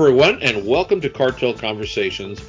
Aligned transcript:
Everyone, 0.00 0.40
and 0.40 0.66
welcome 0.66 1.02
to 1.02 1.10
Cartel 1.10 1.52
Conversations, 1.52 2.40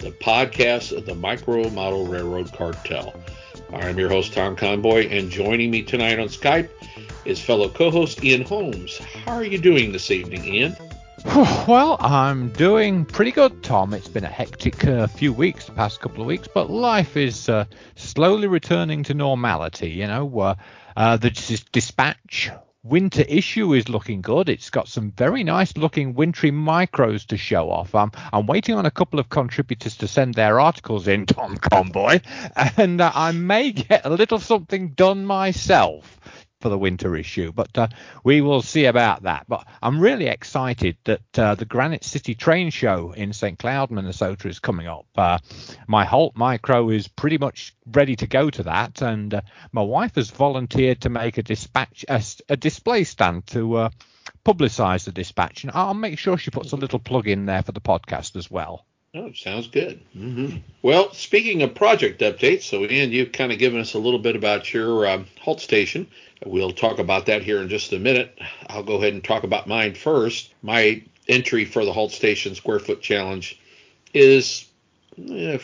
the 0.00 0.14
podcast 0.20 0.94
of 0.94 1.06
the 1.06 1.14
Micro 1.14 1.70
Model 1.70 2.06
Railroad 2.06 2.52
Cartel. 2.52 3.14
I'm 3.72 3.98
your 3.98 4.10
host, 4.10 4.34
Tom 4.34 4.54
Conboy, 4.54 5.10
and 5.10 5.30
joining 5.30 5.70
me 5.70 5.82
tonight 5.82 6.18
on 6.18 6.28
Skype 6.28 6.68
is 7.24 7.40
fellow 7.40 7.70
co 7.70 7.90
host 7.90 8.22
Ian 8.22 8.42
Holmes. 8.42 8.98
How 8.98 9.36
are 9.36 9.44
you 9.44 9.56
doing 9.56 9.90
this 9.90 10.10
evening, 10.10 10.44
Ian? 10.44 10.76
Well, 11.66 11.96
I'm 11.98 12.50
doing 12.50 13.06
pretty 13.06 13.30
good, 13.30 13.62
Tom. 13.62 13.94
It's 13.94 14.08
been 14.08 14.24
a 14.24 14.28
hectic 14.28 14.84
uh, 14.84 15.06
few 15.06 15.32
weeks, 15.32 15.64
the 15.64 15.72
past 15.72 16.02
couple 16.02 16.20
of 16.20 16.26
weeks, 16.26 16.46
but 16.52 16.68
life 16.68 17.16
is 17.16 17.48
uh, 17.48 17.64
slowly 17.94 18.48
returning 18.48 19.02
to 19.04 19.14
normality. 19.14 19.88
You 19.88 20.08
know, 20.08 20.40
uh, 20.40 20.54
uh 20.94 21.16
the 21.16 21.30
dispatch 21.72 22.50
winter 22.82 23.24
issue 23.28 23.74
is 23.74 23.88
looking 23.88 24.20
good. 24.20 24.48
It's 24.48 24.70
got 24.70 24.88
some 24.88 25.10
very 25.12 25.44
nice 25.44 25.76
looking 25.76 26.14
wintry 26.14 26.50
micros 26.50 27.26
to 27.26 27.36
show 27.36 27.70
off. 27.70 27.94
I'm, 27.94 28.12
I'm 28.32 28.46
waiting 28.46 28.74
on 28.74 28.86
a 28.86 28.90
couple 28.90 29.18
of 29.18 29.28
contributors 29.28 29.96
to 29.98 30.08
send 30.08 30.34
their 30.34 30.60
articles 30.60 31.08
in, 31.08 31.26
Tom 31.26 31.56
Conboy, 31.56 32.20
and 32.76 33.00
uh, 33.00 33.12
I 33.14 33.32
may 33.32 33.72
get 33.72 34.04
a 34.04 34.10
little 34.10 34.38
something 34.38 34.90
done 34.90 35.24
myself 35.24 36.18
for 36.60 36.68
the 36.68 36.78
winter 36.78 37.14
issue, 37.16 37.52
but 37.52 37.76
uh, 37.78 37.88
we 38.24 38.40
will 38.40 38.62
see 38.62 38.86
about 38.86 39.22
that. 39.22 39.46
But 39.48 39.66
I'm 39.80 40.00
really 40.00 40.26
excited 40.26 40.96
that 41.04 41.38
uh, 41.38 41.54
the 41.54 41.64
Granite 41.64 42.04
City 42.04 42.34
Train 42.34 42.70
Show 42.70 43.12
in 43.12 43.32
St. 43.32 43.58
Cloud, 43.58 43.90
Minnesota 43.90 44.48
is 44.48 44.58
coming 44.58 44.88
up. 44.88 45.06
Uh, 45.16 45.38
my 45.86 46.04
Holt 46.04 46.36
Micro 46.36 46.90
is 46.90 47.06
pretty 47.06 47.38
much 47.38 47.74
ready 47.86 48.16
to 48.16 48.26
go 48.26 48.50
to 48.50 48.64
that, 48.64 49.02
and 49.02 49.34
uh, 49.34 49.40
my 49.72 49.82
wife 49.82 50.16
has 50.16 50.30
volunteered 50.30 51.00
to 51.02 51.10
make 51.10 51.38
a 51.38 51.42
dispatch 51.42 52.04
a, 52.08 52.22
a 52.48 52.56
display 52.56 53.04
stand 53.04 53.46
to 53.48 53.76
uh, 53.76 53.90
publicize 54.44 55.04
the 55.04 55.12
dispatch, 55.12 55.62
and 55.62 55.72
I'll 55.74 55.94
make 55.94 56.18
sure 56.18 56.38
she 56.38 56.50
puts 56.50 56.72
a 56.72 56.76
little 56.76 56.98
plug 56.98 57.28
in 57.28 57.46
there 57.46 57.62
for 57.62 57.72
the 57.72 57.80
podcast 57.80 58.34
as 58.36 58.50
well. 58.50 58.84
Oh, 59.14 59.32
sounds 59.32 59.68
good. 59.68 60.00
Mm-hmm. 60.14 60.58
Well, 60.82 61.12
speaking 61.14 61.62
of 61.62 61.74
project 61.74 62.20
updates, 62.20 62.62
so 62.62 62.84
Ian, 62.84 63.10
you've 63.10 63.32
kind 63.32 63.52
of 63.52 63.58
given 63.58 63.80
us 63.80 63.94
a 63.94 63.98
little 63.98 64.18
bit 64.18 64.36
about 64.36 64.72
your 64.72 65.06
um, 65.08 65.26
Halt 65.40 65.60
station. 65.60 66.06
We'll 66.44 66.72
talk 66.72 66.98
about 66.98 67.26
that 67.26 67.42
here 67.42 67.60
in 67.62 67.68
just 67.68 67.92
a 67.92 67.98
minute. 67.98 68.38
I'll 68.68 68.82
go 68.82 68.96
ahead 68.96 69.14
and 69.14 69.24
talk 69.24 69.44
about 69.44 69.66
mine 69.66 69.94
first. 69.94 70.52
My 70.62 71.02
entry 71.26 71.64
for 71.64 71.84
the 71.84 71.92
halt 71.92 72.12
Station 72.12 72.54
Square 72.54 72.80
Foot 72.80 73.02
Challenge 73.02 73.58
is 74.14 74.66
eh, 75.30 75.58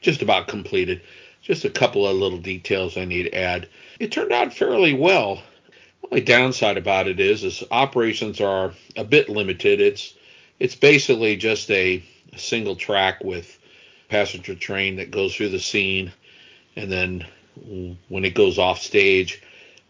just 0.00 0.22
about 0.22 0.48
completed. 0.48 1.00
Just 1.42 1.64
a 1.64 1.70
couple 1.70 2.06
of 2.06 2.16
little 2.16 2.38
details 2.38 2.96
I 2.96 3.06
need 3.06 3.24
to 3.24 3.34
add. 3.34 3.68
It 3.98 4.12
turned 4.12 4.32
out 4.32 4.52
fairly 4.52 4.94
well. 4.94 5.42
The 6.02 6.08
only 6.10 6.24
downside 6.24 6.76
about 6.76 7.08
it 7.08 7.18
is, 7.18 7.44
is 7.44 7.64
operations 7.70 8.40
are 8.40 8.74
a 8.96 9.04
bit 9.04 9.28
limited. 9.28 9.80
It's 9.80 10.14
it's 10.58 10.74
basically 10.74 11.36
just 11.36 11.70
a, 11.70 12.04
a 12.32 12.38
single 12.38 12.76
track 12.76 13.22
with 13.24 13.58
passenger 14.08 14.54
train 14.54 14.96
that 14.96 15.10
goes 15.10 15.34
through 15.34 15.50
the 15.50 15.60
scene, 15.60 16.12
and 16.76 16.90
then 16.90 17.26
when 18.08 18.24
it 18.24 18.34
goes 18.34 18.58
off 18.58 18.80
stage, 18.80 19.42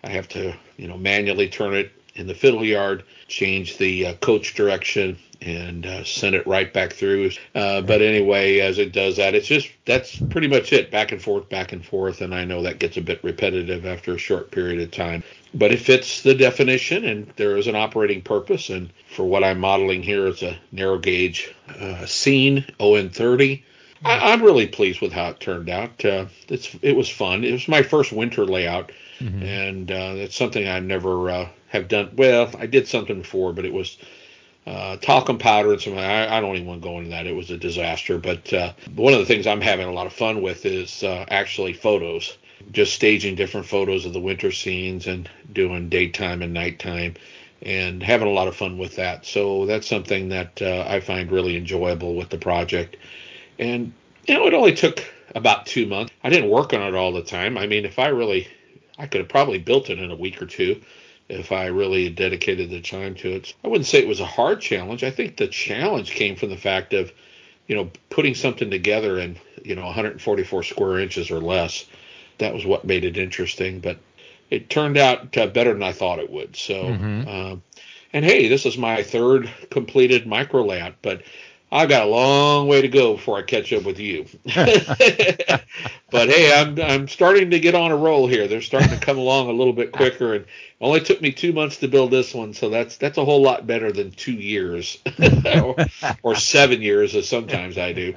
I 0.02 0.10
have 0.10 0.28
to, 0.28 0.56
you 0.76 0.88
know, 0.88 0.96
manually 0.96 1.48
turn 1.48 1.74
it 1.74 1.92
in 2.14 2.26
the 2.26 2.34
fiddle 2.34 2.64
yard, 2.64 3.04
change 3.28 3.78
the 3.78 4.06
uh, 4.06 4.14
coach 4.14 4.54
direction, 4.54 5.16
and 5.40 5.86
uh, 5.86 6.04
send 6.04 6.34
it 6.34 6.46
right 6.46 6.72
back 6.72 6.92
through. 6.92 7.30
Uh, 7.54 7.80
but 7.80 8.02
anyway, 8.02 8.58
as 8.58 8.78
it 8.78 8.92
does 8.92 9.16
that, 9.16 9.34
it's 9.34 9.46
just 9.46 9.70
that's 9.86 10.18
pretty 10.28 10.48
much 10.48 10.72
it, 10.72 10.90
back 10.90 11.12
and 11.12 11.22
forth, 11.22 11.48
back 11.48 11.72
and 11.72 11.84
forth. 11.84 12.20
And 12.20 12.34
I 12.34 12.44
know 12.44 12.62
that 12.62 12.78
gets 12.78 12.96
a 12.96 13.02
bit 13.02 13.22
repetitive 13.24 13.86
after 13.86 14.14
a 14.14 14.18
short 14.18 14.50
period 14.50 14.80
of 14.80 14.90
time, 14.90 15.22
but 15.54 15.72
it 15.72 15.78
fits 15.78 16.22
the 16.22 16.34
definition, 16.34 17.04
and 17.04 17.32
there 17.36 17.56
is 17.56 17.66
an 17.66 17.76
operating 17.76 18.22
purpose. 18.22 18.68
And 18.68 18.90
for 19.14 19.24
what 19.24 19.44
I'm 19.44 19.60
modeling 19.60 20.02
here, 20.02 20.26
it's 20.26 20.42
a 20.42 20.58
narrow 20.72 20.98
gauge 20.98 21.54
uh, 21.68 22.06
scene 22.06 22.64
ON30. 22.78 23.62
I, 24.04 24.32
am 24.32 24.42
really 24.42 24.66
pleased 24.66 25.00
with 25.00 25.12
how 25.12 25.28
it 25.30 25.40
turned 25.40 25.68
out. 25.68 26.04
Uh, 26.04 26.26
it's 26.48 26.74
it 26.82 26.96
was 26.96 27.08
fun. 27.08 27.44
It 27.44 27.52
was 27.52 27.68
my 27.68 27.82
first 27.82 28.12
winter 28.12 28.44
layout 28.46 28.92
mm-hmm. 29.20 29.42
and 29.42 29.90
uh, 29.90 30.14
it's 30.16 30.36
something 30.36 30.66
I 30.66 30.80
never 30.80 31.30
uh, 31.30 31.48
have 31.68 31.88
done. 31.88 32.10
Well, 32.16 32.50
I 32.58 32.66
did 32.66 32.88
something 32.88 33.20
before, 33.20 33.52
but 33.52 33.64
it 33.64 33.72
was 33.72 33.98
uh, 34.66 34.96
talcum 34.96 35.38
powder 35.38 35.72
and 35.72 35.80
something. 35.80 36.02
I, 36.02 36.36
I, 36.36 36.40
don't 36.40 36.54
even 36.56 36.66
want 36.66 36.82
to 36.82 36.88
go 36.88 36.98
into 36.98 37.10
that. 37.10 37.26
It 37.26 37.34
was 37.34 37.50
a 37.50 37.56
disaster. 37.56 38.18
But 38.18 38.52
uh, 38.52 38.72
one 38.94 39.12
of 39.12 39.20
the 39.20 39.26
things 39.26 39.46
I'm 39.46 39.60
having 39.60 39.86
a 39.86 39.92
lot 39.92 40.06
of 40.06 40.12
fun 40.12 40.42
with 40.42 40.66
is 40.66 41.02
uh, 41.02 41.24
actually 41.28 41.72
photos. 41.72 42.36
Just 42.72 42.94
staging 42.94 43.36
different 43.36 43.66
photos 43.66 44.04
of 44.04 44.12
the 44.12 44.20
winter 44.20 44.52
scenes 44.52 45.06
and 45.06 45.28
doing 45.52 45.88
daytime 45.88 46.42
and 46.42 46.52
nighttime 46.52 47.14
and 47.62 48.02
having 48.02 48.28
a 48.28 48.32
lot 48.32 48.48
of 48.48 48.56
fun 48.56 48.78
with 48.78 48.96
that. 48.96 49.24
So 49.24 49.66
that's 49.66 49.88
something 49.88 50.28
that 50.28 50.60
uh, 50.60 50.84
I 50.86 51.00
find 51.00 51.30
really 51.30 51.56
enjoyable 51.56 52.14
with 52.14 52.28
the 52.28 52.38
project. 52.38 52.96
And 53.60 53.92
you 54.26 54.34
know, 54.34 54.46
it 54.46 54.54
only 54.54 54.74
took 54.74 55.04
about 55.34 55.66
two 55.66 55.86
months. 55.86 56.12
I 56.24 56.30
didn't 56.30 56.50
work 56.50 56.72
on 56.72 56.82
it 56.82 56.94
all 56.94 57.12
the 57.12 57.22
time. 57.22 57.56
I 57.56 57.66
mean, 57.66 57.84
if 57.84 57.98
I 57.98 58.08
really 58.08 58.48
I 58.98 59.06
could 59.06 59.20
have 59.20 59.28
probably 59.28 59.58
built 59.58 59.90
it 59.90 59.98
in 59.98 60.10
a 60.10 60.16
week 60.16 60.42
or 60.42 60.46
two 60.46 60.80
if 61.30 61.52
I 61.52 61.66
really 61.66 62.10
dedicated 62.10 62.70
the 62.70 62.80
time 62.80 63.14
to 63.16 63.30
it. 63.30 63.54
I 63.64 63.68
wouldn't 63.68 63.86
say 63.86 64.00
it 64.00 64.08
was 64.08 64.20
a 64.20 64.26
hard 64.26 64.60
challenge. 64.60 65.04
I 65.04 65.12
think 65.12 65.36
the 65.36 65.46
challenge 65.46 66.10
came 66.10 66.34
from 66.34 66.50
the 66.50 66.56
fact 66.56 66.92
of, 66.92 67.12
you 67.68 67.76
know, 67.76 67.90
putting 68.10 68.34
something 68.34 68.68
together 68.68 69.18
in, 69.20 69.36
you 69.64 69.76
know, 69.76 69.84
144 69.84 70.64
square 70.64 70.98
inches 70.98 71.30
or 71.30 71.40
less. 71.40 71.86
That 72.38 72.52
was 72.52 72.66
what 72.66 72.84
made 72.84 73.04
it 73.04 73.16
interesting, 73.16 73.78
but 73.78 73.98
it 74.50 74.68
turned 74.70 74.96
out 74.96 75.36
uh, 75.38 75.46
better 75.46 75.72
than 75.72 75.84
I 75.84 75.92
thought 75.92 76.18
it 76.18 76.30
would. 76.30 76.56
So, 76.56 76.74
mm-hmm. 76.74 77.28
uh, 77.28 77.56
and 78.12 78.24
hey, 78.24 78.48
this 78.48 78.66
is 78.66 78.76
my 78.76 79.04
third 79.04 79.48
completed 79.70 80.26
micro 80.26 80.64
layout, 80.64 80.96
but 81.00 81.22
I've 81.72 81.88
got 81.88 82.02
a 82.02 82.10
long 82.10 82.66
way 82.66 82.82
to 82.82 82.88
go 82.88 83.14
before 83.14 83.38
I 83.38 83.42
catch 83.42 83.72
up 83.72 83.84
with 83.84 84.00
you. 84.00 84.26
but 84.44 86.28
hey, 86.28 86.52
I'm 86.52 86.80
I'm 86.80 87.08
starting 87.08 87.50
to 87.50 87.60
get 87.60 87.76
on 87.76 87.92
a 87.92 87.96
roll 87.96 88.26
here. 88.26 88.48
They're 88.48 88.60
starting 88.60 88.90
to 88.90 88.98
come 88.98 89.18
along 89.18 89.48
a 89.48 89.52
little 89.52 89.72
bit 89.72 89.92
quicker, 90.00 90.34
and 90.34 90.46
only 90.80 91.00
took 91.00 91.20
me 91.20 91.30
two 91.30 91.52
months 91.52 91.76
to 91.78 91.88
build 91.88 92.10
this 92.10 92.34
one, 92.34 92.54
so 92.54 92.70
that's 92.70 92.96
that's 92.96 93.18
a 93.18 93.24
whole 93.24 93.42
lot 93.42 93.66
better 93.66 93.92
than 93.92 94.10
two 94.10 94.32
years 94.32 94.98
or, 95.54 95.76
or 96.22 96.34
seven 96.34 96.82
years, 96.82 97.14
as 97.14 97.28
sometimes 97.28 97.78
I 97.78 97.92
do. 97.92 98.14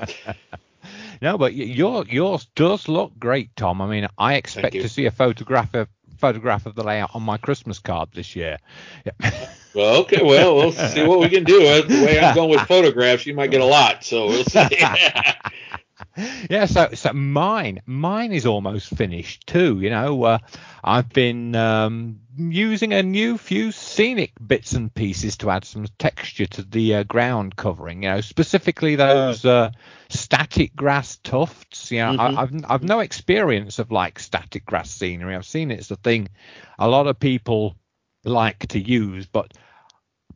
No, 1.22 1.38
but 1.38 1.54
your 1.54 2.06
yours 2.06 2.48
does 2.56 2.88
look 2.88 3.18
great, 3.20 3.56
Tom. 3.56 3.82
I 3.82 3.88
mean, 3.88 4.08
I 4.18 4.36
expect 4.36 4.74
to 4.74 4.90
see 4.90 5.06
a 5.06 5.12
photograph 5.12 5.76
of 5.76 5.88
photograph 6.24 6.66
of 6.66 6.74
the 6.76 6.84
layout 6.86 7.14
on 7.14 7.22
my 7.22 7.36
Christmas 7.36 7.80
card 7.80 8.08
this 8.14 8.34
year. 8.34 8.58
Yeah. 9.06 9.32
Well, 9.76 10.02
okay. 10.02 10.22
Well, 10.24 10.56
we'll 10.56 10.72
see 10.72 11.04
what 11.04 11.20
we 11.20 11.30
can 11.30 11.44
do. 11.44 11.58
The 11.58 12.06
way 12.06 12.20
I'm 12.20 12.36
going 12.36 12.52
with 12.52 12.62
photographs, 12.68 13.26
you 13.26 13.34
might 13.34 13.50
get 13.50 13.60
a 13.60 13.66
lot. 13.66 14.04
So 14.04 14.28
we'll 14.28 14.44
see. 14.44 14.68
yeah, 16.50 16.66
so 16.66 16.90
so 16.94 17.12
mine 17.12 17.82
mine 17.88 18.32
is 18.34 18.46
almost 18.46 18.90
finished 18.90 19.48
too. 19.48 19.80
You 19.80 19.90
know, 19.90 20.24
uh, 20.24 20.38
I've 20.84 21.10
been 21.10 21.56
um, 21.56 22.20
using 22.38 22.94
a 22.94 23.02
new 23.02 23.38
few 23.40 23.72
scenic 23.72 24.34
bits 24.46 24.74
and 24.74 24.94
pieces 24.94 25.38
to 25.38 25.50
add 25.50 25.66
some 25.66 25.88
texture 25.98 26.46
to 26.46 26.62
the 26.62 26.96
uh, 26.96 27.04
ground 27.04 27.56
covering. 27.56 28.04
You 28.04 28.10
know, 28.10 28.22
specifically 28.22 28.96
those 28.96 29.44
uh, 29.44 29.72
static 30.10 30.76
grass 30.76 31.18
tufts. 31.18 31.92
You 31.92 32.00
know, 32.00 32.12
mm-hmm. 32.12 32.38
I, 32.38 32.42
have 32.42 32.66
I've 32.70 32.84
no 32.84 33.00
experience 33.00 33.80
of 33.80 33.92
like 33.92 34.20
static 34.20 34.66
grass 34.66 34.92
scenery. 34.92 35.36
I've 35.36 35.48
seen 35.48 35.72
it's 35.72 35.90
a 35.90 35.96
thing 35.96 36.30
a 36.78 36.88
lot 36.88 37.08
of 37.08 37.20
people 37.20 37.76
like 38.24 38.68
to 38.68 38.80
use, 38.80 39.26
but 39.26 39.52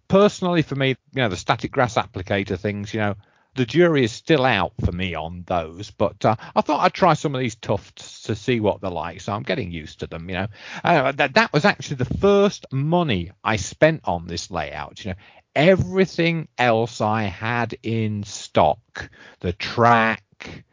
personally 0.07 0.63
for 0.63 0.75
me, 0.75 0.89
you 0.89 1.21
know, 1.21 1.29
the 1.29 1.37
static 1.37 1.71
grass 1.71 1.95
applicator 1.95 2.59
things, 2.59 2.93
you 2.93 2.99
know, 2.99 3.15
the 3.57 3.65
jury 3.65 4.03
is 4.03 4.11
still 4.11 4.45
out 4.45 4.71
for 4.85 4.91
me 4.91 5.15
on 5.15 5.43
those, 5.47 5.91
but 5.91 6.23
uh, 6.23 6.35
I 6.55 6.61
thought 6.61 6.83
I'd 6.83 6.93
try 6.93 7.15
some 7.15 7.35
of 7.35 7.41
these 7.41 7.55
tufts 7.55 8.21
to 8.23 8.35
see 8.35 8.59
what 8.59 8.79
they're 8.79 8.89
like. 8.89 9.19
So 9.19 9.33
I'm 9.33 9.43
getting 9.43 9.71
used 9.71 9.99
to 9.99 10.07
them. 10.07 10.29
You 10.29 10.35
know, 10.35 10.47
uh, 10.83 11.11
that 11.13 11.33
that 11.33 11.51
was 11.51 11.65
actually 11.65 11.97
the 11.97 12.17
first 12.19 12.67
money 12.71 13.31
I 13.43 13.57
spent 13.57 14.01
on 14.05 14.27
this 14.27 14.51
layout. 14.51 15.03
You 15.03 15.11
know, 15.11 15.17
everything 15.55 16.47
else 16.57 17.01
I 17.01 17.23
had 17.23 17.75
in 17.81 18.23
stock, 18.23 19.09
the 19.39 19.53
track, 19.53 20.63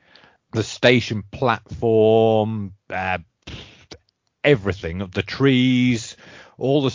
the 0.53 0.63
station 0.63 1.25
platform, 1.33 2.75
uh, 2.91 3.19
everything 4.45 5.01
of 5.01 5.11
the 5.13 5.23
trees, 5.23 6.17
all 6.59 6.83
the 6.83 6.91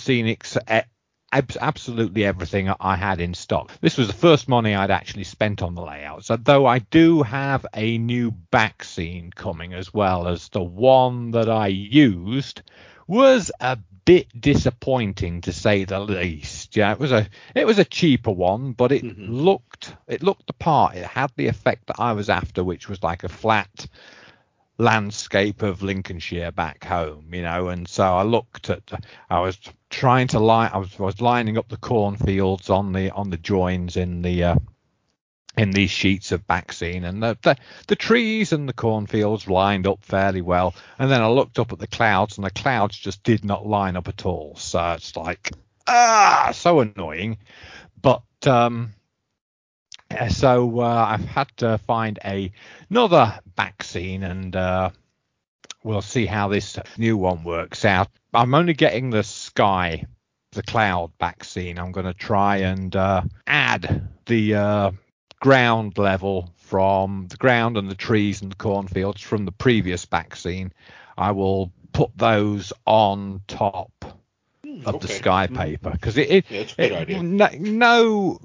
absolutely 1.31 2.25
everything 2.25 2.71
I 2.79 2.95
had 2.95 3.21
in 3.21 3.33
stock. 3.33 3.71
This 3.81 3.97
was 3.97 4.07
the 4.07 4.13
first 4.13 4.47
money 4.47 4.73
I'd 4.73 4.91
actually 4.91 5.23
spent 5.23 5.61
on 5.61 5.75
the 5.75 5.81
layout. 5.81 6.25
So 6.25 6.37
though 6.37 6.65
I 6.65 6.79
do 6.79 7.23
have 7.23 7.65
a 7.73 7.97
new 7.97 8.31
back 8.31 8.83
scene 8.83 9.31
coming 9.31 9.73
as 9.73 9.93
well 9.93 10.27
as 10.27 10.49
the 10.49 10.63
one 10.63 11.31
that 11.31 11.49
I 11.49 11.67
used 11.67 12.61
was 13.07 13.51
a 13.59 13.77
bit 14.05 14.27
disappointing 14.39 15.41
to 15.41 15.53
say 15.53 15.83
the 15.83 15.99
least. 15.99 16.75
Yeah, 16.75 16.91
it 16.91 16.99
was 16.99 17.11
a 17.11 17.27
it 17.55 17.67
was 17.67 17.79
a 17.79 17.85
cheaper 17.85 18.31
one, 18.31 18.71
but 18.73 18.91
it 18.91 19.03
mm-hmm. 19.03 19.31
looked 19.31 19.93
it 20.07 20.23
looked 20.23 20.47
the 20.47 20.53
part. 20.53 20.95
It 20.95 21.05
had 21.05 21.31
the 21.35 21.47
effect 21.47 21.87
that 21.87 21.99
I 21.99 22.13
was 22.13 22.29
after, 22.29 22.63
which 22.63 22.89
was 22.89 23.03
like 23.03 23.23
a 23.23 23.29
flat 23.29 23.87
landscape 24.79 25.61
of 25.61 25.83
Lincolnshire 25.83 26.51
back 26.51 26.83
home, 26.83 27.33
you 27.33 27.43
know. 27.43 27.67
And 27.67 27.87
so 27.87 28.03
I 28.03 28.23
looked 28.23 28.69
at, 28.69 28.81
I 29.29 29.41
was 29.41 29.59
trying 29.89 30.27
to 30.29 30.39
line. 30.39 30.71
I 30.73 30.77
was, 30.77 30.99
I 30.99 31.03
was 31.03 31.21
lining 31.21 31.57
up 31.57 31.67
the 31.67 31.77
cornfields 31.77 32.69
on 32.69 32.93
the 32.93 33.11
on 33.11 33.29
the 33.29 33.37
joins 33.37 33.97
in 33.97 34.21
the 34.21 34.43
uh, 34.43 34.55
in 35.57 35.71
these 35.71 35.91
sheets 35.91 36.31
of 36.31 36.47
backscene, 36.47 37.03
and 37.03 37.21
the, 37.21 37.37
the 37.41 37.57
the 37.87 37.95
trees 37.95 38.53
and 38.53 38.67
the 38.67 38.73
cornfields 38.73 39.47
lined 39.47 39.87
up 39.87 40.03
fairly 40.03 40.41
well. 40.41 40.75
And 40.97 41.09
then 41.11 41.21
I 41.21 41.27
looked 41.27 41.59
up 41.59 41.71
at 41.71 41.79
the 41.79 41.87
clouds, 41.87 42.37
and 42.37 42.45
the 42.45 42.51
clouds 42.51 42.97
just 42.97 43.23
did 43.23 43.43
not 43.43 43.67
line 43.67 43.95
up 43.95 44.07
at 44.07 44.25
all. 44.25 44.55
So 44.55 44.91
it's 44.91 45.15
like 45.15 45.51
ah, 45.87 46.51
so 46.53 46.79
annoying. 46.79 47.37
But 48.01 48.23
um, 48.45 48.93
so 50.29 50.79
uh, 50.79 51.05
I've 51.09 51.25
had 51.25 51.49
to 51.57 51.77
find 51.79 52.19
a, 52.23 52.51
another 52.89 53.39
back 53.55 53.83
scene 53.83 54.23
and 54.23 54.55
uh, 54.55 54.91
we'll 55.83 56.01
see 56.01 56.25
how 56.25 56.47
this 56.47 56.77
new 56.97 57.17
one 57.17 57.43
works 57.43 57.85
out. 57.85 58.09
I'm 58.33 58.53
only 58.53 58.73
getting 58.73 59.09
the 59.09 59.23
sky, 59.23 60.05
the 60.51 60.63
cloud 60.63 61.11
back 61.17 61.43
scene. 61.43 61.79
I'm 61.79 61.91
going 61.91 62.05
to 62.05 62.13
try 62.13 62.57
and 62.57 62.95
uh, 62.95 63.23
add 63.47 64.07
the 64.25 64.55
uh, 64.55 64.91
ground 65.39 65.97
level 65.97 66.53
from 66.57 67.27
the 67.29 67.37
ground 67.37 67.77
and 67.77 67.89
the 67.89 67.95
trees 67.95 68.41
and 68.41 68.51
the 68.51 68.55
cornfields 68.55 69.21
from 69.21 69.45
the 69.45 69.51
previous 69.51 70.05
back 70.05 70.35
scene. 70.35 70.71
I 71.17 71.31
will 71.31 71.71
put 71.91 72.11
those 72.15 72.71
on 72.85 73.41
top 73.47 73.91
of 74.85 74.95
okay. 74.95 75.07
the 75.07 75.13
sky 75.13 75.47
mm-hmm. 75.47 75.55
paper 75.57 75.89
because 75.91 76.17
it, 76.17 76.45
it, 76.49 76.75
yeah, 76.77 76.99
it 76.99 77.21
no, 77.21 77.49
no, 77.57 78.39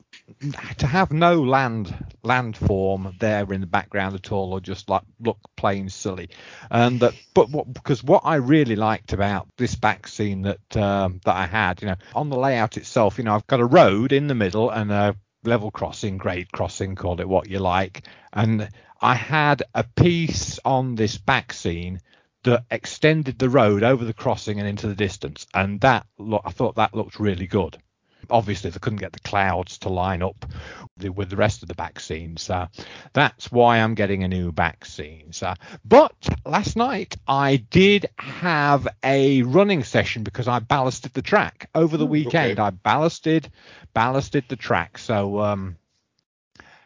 to 0.78 0.86
have 0.86 1.12
no 1.12 1.42
land 1.42 1.94
landform 2.24 3.18
there 3.18 3.52
in 3.52 3.60
the 3.60 3.66
background 3.66 4.14
at 4.14 4.32
all 4.32 4.52
or 4.52 4.60
just 4.60 4.88
like 4.88 5.02
look 5.20 5.38
plain 5.56 5.88
silly. 5.88 6.30
And 6.70 7.00
that 7.00 7.14
but 7.34 7.50
what 7.50 7.72
because 7.72 8.02
what 8.02 8.22
i 8.24 8.36
really 8.36 8.76
liked 8.76 9.12
about 9.12 9.48
this 9.56 9.74
back 9.74 10.06
scene 10.08 10.42
that 10.42 10.76
um, 10.76 11.20
that 11.24 11.36
i 11.36 11.46
had 11.46 11.82
you 11.82 11.88
know 11.88 11.96
on 12.14 12.30
the 12.30 12.38
layout 12.38 12.76
itself 12.76 13.18
you 13.18 13.24
know 13.24 13.34
i've 13.34 13.46
got 13.46 13.60
a 13.60 13.66
road 13.66 14.12
in 14.12 14.26
the 14.26 14.34
middle 14.34 14.70
and 14.70 14.90
a 14.90 15.14
level 15.44 15.70
crossing 15.70 16.16
grade 16.16 16.50
crossing 16.52 16.94
call 16.94 17.20
it 17.20 17.28
what 17.28 17.48
you 17.48 17.58
like. 17.58 18.06
And 18.32 18.68
i 19.00 19.14
had 19.14 19.62
a 19.74 19.84
piece 19.84 20.58
on 20.64 20.94
this 20.94 21.18
back 21.18 21.52
scene 21.52 22.00
that 22.44 22.64
extended 22.70 23.38
the 23.38 23.48
road 23.48 23.82
over 23.82 24.04
the 24.04 24.14
crossing 24.14 24.58
and 24.58 24.68
into 24.68 24.86
the 24.86 24.94
distance, 24.94 25.46
and 25.54 25.80
that 25.80 26.06
I 26.20 26.50
thought 26.50 26.76
that 26.76 26.94
looked 26.94 27.18
really 27.18 27.46
good. 27.46 27.78
Obviously, 28.30 28.70
they 28.70 28.78
couldn't 28.78 29.00
get 29.00 29.12
the 29.12 29.20
clouds 29.20 29.78
to 29.78 29.88
line 29.88 30.22
up 30.22 30.46
with 30.98 31.30
the 31.30 31.36
rest 31.36 31.62
of 31.62 31.68
the 31.68 31.74
back 31.74 32.00
scenes. 32.00 32.48
Uh, 32.48 32.68
that's 33.12 33.50
why 33.50 33.78
I'm 33.78 33.94
getting 33.94 34.22
a 34.22 34.28
new 34.28 34.52
back 34.52 34.84
scenes. 34.84 35.42
Uh, 35.42 35.54
but 35.84 36.14
last 36.44 36.76
night 36.76 37.16
I 37.26 37.56
did 37.56 38.06
have 38.18 38.86
a 39.02 39.42
running 39.42 39.84
session 39.84 40.22
because 40.22 40.48
I 40.48 40.60
ballasted 40.60 41.12
the 41.12 41.22
track 41.22 41.68
over 41.74 41.96
the 41.96 42.06
weekend. 42.06 42.58
Okay. 42.58 42.62
I 42.62 42.70
ballasted 42.70 43.50
ballasted 43.94 44.44
the 44.48 44.56
track, 44.56 44.98
so 44.98 45.40
um, 45.40 45.76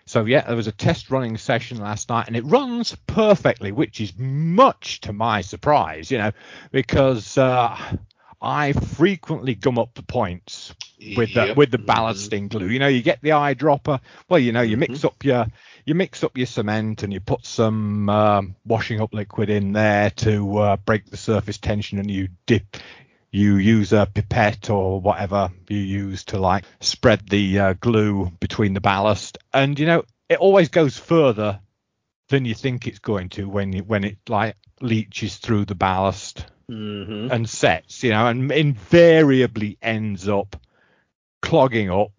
so 0.09 0.25
yeah, 0.25 0.41
there 0.47 0.57
was 0.57 0.67
a 0.67 0.73
test 0.73 1.11
running 1.11 1.37
session 1.37 1.79
last 1.81 2.09
night, 2.09 2.29
and 2.29 2.37
it 2.37 2.45
runs 2.45 2.97
perfectly, 3.07 3.73
which 3.73 4.01
is 4.01 4.15
much 4.17 5.03
to 5.03 5.13
my 5.13 5.43
surprise, 5.43 6.11
you 6.11 6.17
know, 6.17 6.33
because 6.73 7.37
uh, 7.37 7.77
I 8.41 8.73
frequently 8.73 9.55
gum 9.55 9.79
up 9.79 9.95
the 9.95 10.03
points 10.03 10.75
with 11.17 11.35
the 11.35 11.55
with 11.57 11.71
the 11.71 11.79
mm-hmm. 11.79 11.91
ballasting 11.91 12.49
glue. 12.49 12.69
You 12.69 12.79
know, 12.79 12.89
you 12.89 13.03
get 13.03 13.21
the 13.21 13.31
eyedropper. 13.31 14.01
Well, 14.29 14.39
you 14.39 14.53
know, 14.53 14.61
you 14.61 14.77
mix 14.77 14.99
mm-hmm. 14.99 15.07
up 15.07 15.25
your 15.25 15.47
you 15.85 15.95
mix 15.95 16.23
up 16.23 16.37
your 16.37 16.47
cement 16.47 17.03
and 17.03 17.13
you 17.13 17.21
put 17.21 17.45
some 17.45 18.09
um, 18.09 18.55
washing 18.65 19.01
up 19.01 19.13
liquid 19.13 19.51
in 19.51 19.73
there 19.73 20.11
to 20.11 20.59
uh, 20.59 20.77
break 20.77 21.07
the 21.07 21.17
surface 21.17 21.59
tension, 21.59 21.99
and 21.99 22.11
you 22.11 22.29
dip 22.47 22.77
you 23.31 23.57
use 23.57 23.93
a 23.93 24.09
pipette 24.13 24.71
or 24.71 25.01
whatever 25.01 25.51
you 25.69 25.79
use 25.79 26.25
to 26.25 26.39
like 26.39 26.65
spread 26.81 27.29
the 27.29 27.59
uh, 27.59 27.73
glue 27.75 28.31
between 28.41 28.73
the 28.73 28.81
ballast 28.81 29.37
and 29.53 29.79
you 29.79 29.85
know 29.85 30.03
it 30.29 30.39
always 30.39 30.71
goes 30.71 30.97
further 30.97 31.61
than 32.29 32.45
you 32.45 32.55
think 32.55 32.87
it's 32.87 32.99
going 32.99 33.29
to 33.29 33.49
when 33.49 33.73
you, 33.73 33.83
when 33.83 34.05
it 34.05 34.17
like 34.29 34.57
leaches 34.81 35.37
through 35.37 35.65
the 35.65 35.75
ballast 35.75 36.47
mm-hmm. 36.71 37.31
and 37.31 37.49
sets 37.49 38.03
you 38.03 38.11
know 38.11 38.27
and 38.27 38.51
invariably 38.53 39.79
ends 39.83 40.29
up 40.29 40.57
clogging 41.41 41.91
up 41.91 42.13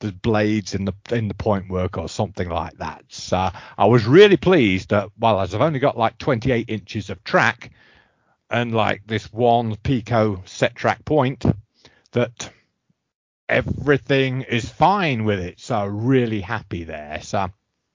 the 0.00 0.12
blades 0.12 0.74
in 0.74 0.84
the 0.84 0.94
in 1.10 1.26
the 1.28 1.34
point 1.34 1.68
work 1.68 1.98
or 1.98 2.08
something 2.08 2.48
like 2.48 2.76
that 2.78 3.04
so 3.08 3.50
i 3.76 3.84
was 3.84 4.06
really 4.06 4.36
pleased 4.36 4.90
that 4.90 5.08
well 5.18 5.40
as 5.40 5.54
i've 5.54 5.60
only 5.60 5.80
got 5.80 5.98
like 5.98 6.16
28 6.18 6.68
inches 6.68 7.10
of 7.10 7.22
track 7.24 7.72
and 8.50 8.74
like 8.74 9.02
this 9.06 9.32
one 9.32 9.76
Peco 9.76 10.46
set 10.48 10.74
track 10.74 11.04
point 11.04 11.44
that 12.12 12.50
everything 13.48 14.42
is 14.42 14.68
fine 14.68 15.24
with 15.24 15.40
it. 15.40 15.60
So 15.60 15.84
really 15.84 16.40
happy 16.40 16.84
there. 16.84 17.20
So 17.22 17.50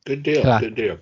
good 0.06 0.24
deal. 0.24 0.48
Uh, 0.48 0.60
good 0.60 0.76
deal. 0.76 1.00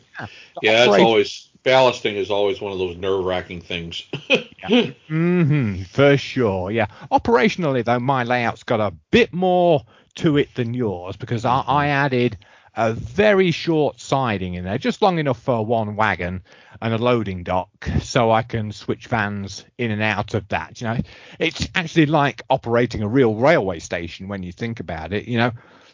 Yeah, 0.61 0.85
it's 0.85 0.87
always 0.87 1.49
ballasting 1.63 2.15
is 2.15 2.31
always 2.31 2.61
one 2.61 2.71
of 2.71 2.79
those 2.79 2.97
nerve 2.97 3.23
wracking 3.23 3.61
things. 3.61 4.03
yeah. 4.69 4.91
hmm 5.07 5.83
for 5.83 6.17
sure. 6.17 6.71
Yeah. 6.71 6.87
Operationally 7.11 7.83
though, 7.83 7.99
my 7.99 8.23
layout's 8.23 8.63
got 8.63 8.79
a 8.79 8.91
bit 9.11 9.33
more 9.33 9.83
to 10.15 10.37
it 10.37 10.53
than 10.55 10.73
yours 10.73 11.15
because 11.15 11.45
I, 11.45 11.63
I 11.67 11.87
added 11.87 12.37
a 12.75 12.93
very 12.93 13.51
short 13.51 13.99
siding 13.99 14.53
in 14.53 14.63
there, 14.63 14.77
just 14.77 15.01
long 15.01 15.19
enough 15.19 15.41
for 15.41 15.65
one 15.65 15.95
wagon 15.95 16.43
and 16.81 16.93
a 16.93 16.97
loading 16.97 17.43
dock, 17.43 17.69
so 18.01 18.31
I 18.31 18.43
can 18.43 18.71
switch 18.71 19.07
vans 19.07 19.65
in 19.77 19.91
and 19.91 20.01
out 20.01 20.33
of 20.33 20.47
that. 20.49 20.79
You 20.79 20.87
know, 20.87 20.97
it's 21.37 21.67
actually 21.75 22.05
like 22.05 22.43
operating 22.49 23.03
a 23.03 23.07
real 23.07 23.35
railway 23.35 23.79
station 23.79 24.27
when 24.27 24.41
you 24.43 24.51
think 24.51 24.79
about 24.79 25.11
it. 25.11 25.27
You 25.27 25.37
know, 25.37 25.51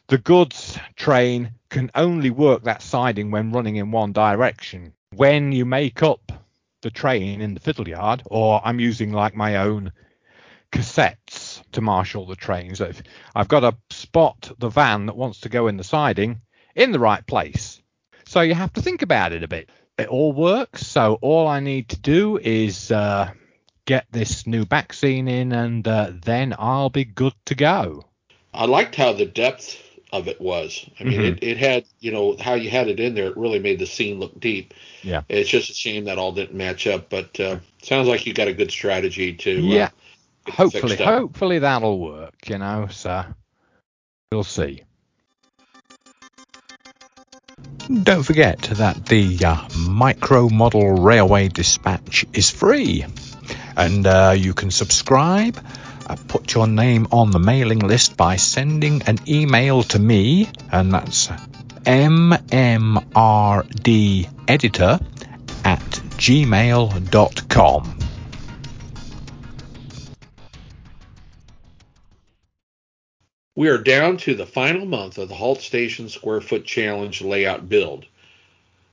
the 0.07 0.19
goods 0.19 0.77
train 0.95 1.51
can 1.69 1.91
only 1.95 2.29
work 2.29 2.63
that 2.63 2.81
siding 2.81 3.31
when 3.31 3.51
running 3.51 3.77
in 3.77 3.91
one 3.91 4.13
direction. 4.13 4.93
When 5.15 5.51
you 5.51 5.65
make 5.65 6.03
up 6.03 6.31
the 6.87 6.91
train 6.91 7.41
in 7.41 7.53
the 7.53 7.59
fiddle 7.59 7.85
yard, 7.85 8.23
or 8.27 8.61
I'm 8.63 8.79
using 8.79 9.11
like 9.11 9.35
my 9.35 9.57
own 9.57 9.91
cassettes 10.71 11.61
to 11.73 11.81
marshal 11.81 12.25
the 12.25 12.37
trains. 12.37 12.79
If 12.79 13.03
I've 13.35 13.49
got 13.49 13.59
to 13.59 13.75
spot 13.89 14.53
the 14.57 14.69
van 14.69 15.07
that 15.07 15.17
wants 15.17 15.41
to 15.41 15.49
go 15.49 15.67
in 15.67 15.75
the 15.75 15.83
siding, 15.83 16.39
in 16.77 16.93
the 16.93 16.99
right 16.99 17.27
place. 17.27 17.81
So 18.25 18.39
you 18.39 18.53
have 18.53 18.71
to 18.73 18.81
think 18.81 19.01
about 19.01 19.33
it 19.33 19.43
a 19.43 19.49
bit. 19.49 19.69
It 19.97 20.07
all 20.07 20.31
works. 20.31 20.87
So 20.87 21.17
all 21.21 21.45
I 21.45 21.59
need 21.59 21.89
to 21.89 21.99
do 21.99 22.37
is 22.37 22.89
uh, 22.89 23.31
get 23.83 24.05
this 24.09 24.47
new 24.47 24.63
back 24.63 24.93
scene 24.93 25.27
in, 25.27 25.51
and 25.51 25.85
uh, 25.85 26.11
then 26.13 26.55
I'll 26.57 26.89
be 26.89 27.03
good 27.03 27.33
to 27.47 27.55
go. 27.55 28.05
I 28.53 28.65
liked 28.65 28.95
how 28.95 29.11
the 29.11 29.25
depth 29.25 29.75
of 30.11 30.27
it 30.27 30.39
was. 30.39 30.89
I 30.99 31.03
mean, 31.03 31.19
mm-hmm. 31.19 31.37
it, 31.37 31.43
it 31.43 31.57
had, 31.57 31.85
you 31.99 32.11
know, 32.11 32.37
how 32.39 32.53
you 32.53 32.69
had 32.69 32.87
it 32.87 32.99
in 32.99 33.15
there. 33.15 33.27
It 33.27 33.37
really 33.37 33.59
made 33.59 33.79
the 33.79 33.85
scene 33.85 34.19
look 34.19 34.39
deep. 34.39 34.73
Yeah. 35.03 35.23
It's 35.29 35.49
just 35.49 35.69
a 35.69 35.73
shame 35.73 36.05
that 36.05 36.17
all 36.17 36.31
didn't 36.31 36.55
match 36.55 36.87
up, 36.87 37.09
but 37.09 37.39
uh, 37.39 37.59
sounds 37.81 38.07
like 38.07 38.25
you 38.25 38.33
got 38.33 38.47
a 38.47 38.53
good 38.53 38.71
strategy 38.71 39.33
to. 39.33 39.57
Uh, 39.57 39.61
yeah. 39.61 39.89
hopefully, 40.49 40.95
hopefully 40.95 41.59
that'll 41.59 41.99
work. 41.99 42.49
You 42.49 42.57
know, 42.57 42.87
so 42.89 43.25
we'll 44.31 44.43
see. 44.43 44.83
Don't 48.03 48.23
forget 48.23 48.61
that 48.61 49.05
the 49.05 49.45
uh, 49.45 49.67
Micro 49.89 50.49
Model 50.49 50.91
Railway 50.91 51.47
Dispatch 51.47 52.25
is 52.33 52.49
free 52.49 53.05
and 53.77 54.05
uh, 54.05 54.33
you 54.35 54.53
can 54.53 54.71
subscribe. 54.71 55.57
Put 56.15 56.53
your 56.53 56.67
name 56.67 57.07
on 57.11 57.31
the 57.31 57.39
mailing 57.39 57.79
list 57.79 58.15
by 58.15 58.37
sending 58.37 59.01
an 59.03 59.17
email 59.27 59.83
to 59.83 59.99
me, 59.99 60.49
and 60.71 60.93
that's 60.93 61.27
mmrdeditor 61.83 62.95
at 65.65 65.79
gmail.com. 66.17 67.97
We 73.55 73.69
are 73.69 73.77
down 73.79 74.17
to 74.17 74.35
the 74.35 74.45
final 74.45 74.85
month 74.85 75.17
of 75.17 75.29
the 75.29 75.35
Halt 75.35 75.61
Station 75.61 76.09
Square 76.09 76.41
Foot 76.41 76.63
Challenge 76.63 77.21
layout 77.21 77.67
build. 77.67 78.05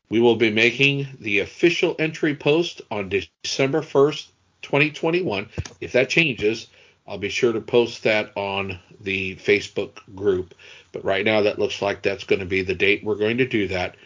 We 0.08 0.20
will 0.20 0.36
be 0.36 0.50
making 0.50 1.08
the 1.20 1.40
official 1.40 1.94
entry 1.98 2.34
post 2.34 2.80
on 2.90 3.10
December 3.10 3.82
1st, 3.82 4.26
2021. 4.62 5.48
If 5.80 5.92
that 5.92 6.08
changes, 6.08 6.68
I'll 7.06 7.18
be 7.18 7.28
sure 7.28 7.52
to 7.52 7.60
post 7.60 8.02
that 8.04 8.32
on 8.36 8.78
the 9.00 9.36
Facebook 9.36 9.98
group. 10.14 10.54
But 10.92 11.04
right 11.04 11.24
now, 11.24 11.42
that 11.42 11.58
looks 11.58 11.82
like 11.82 12.02
that's 12.02 12.24
going 12.24 12.40
to 12.40 12.46
be 12.46 12.62
the 12.62 12.74
date 12.74 13.04
we're 13.04 13.14
going 13.16 13.38
to 13.38 13.46
do 13.46 13.68
that. 13.68 13.96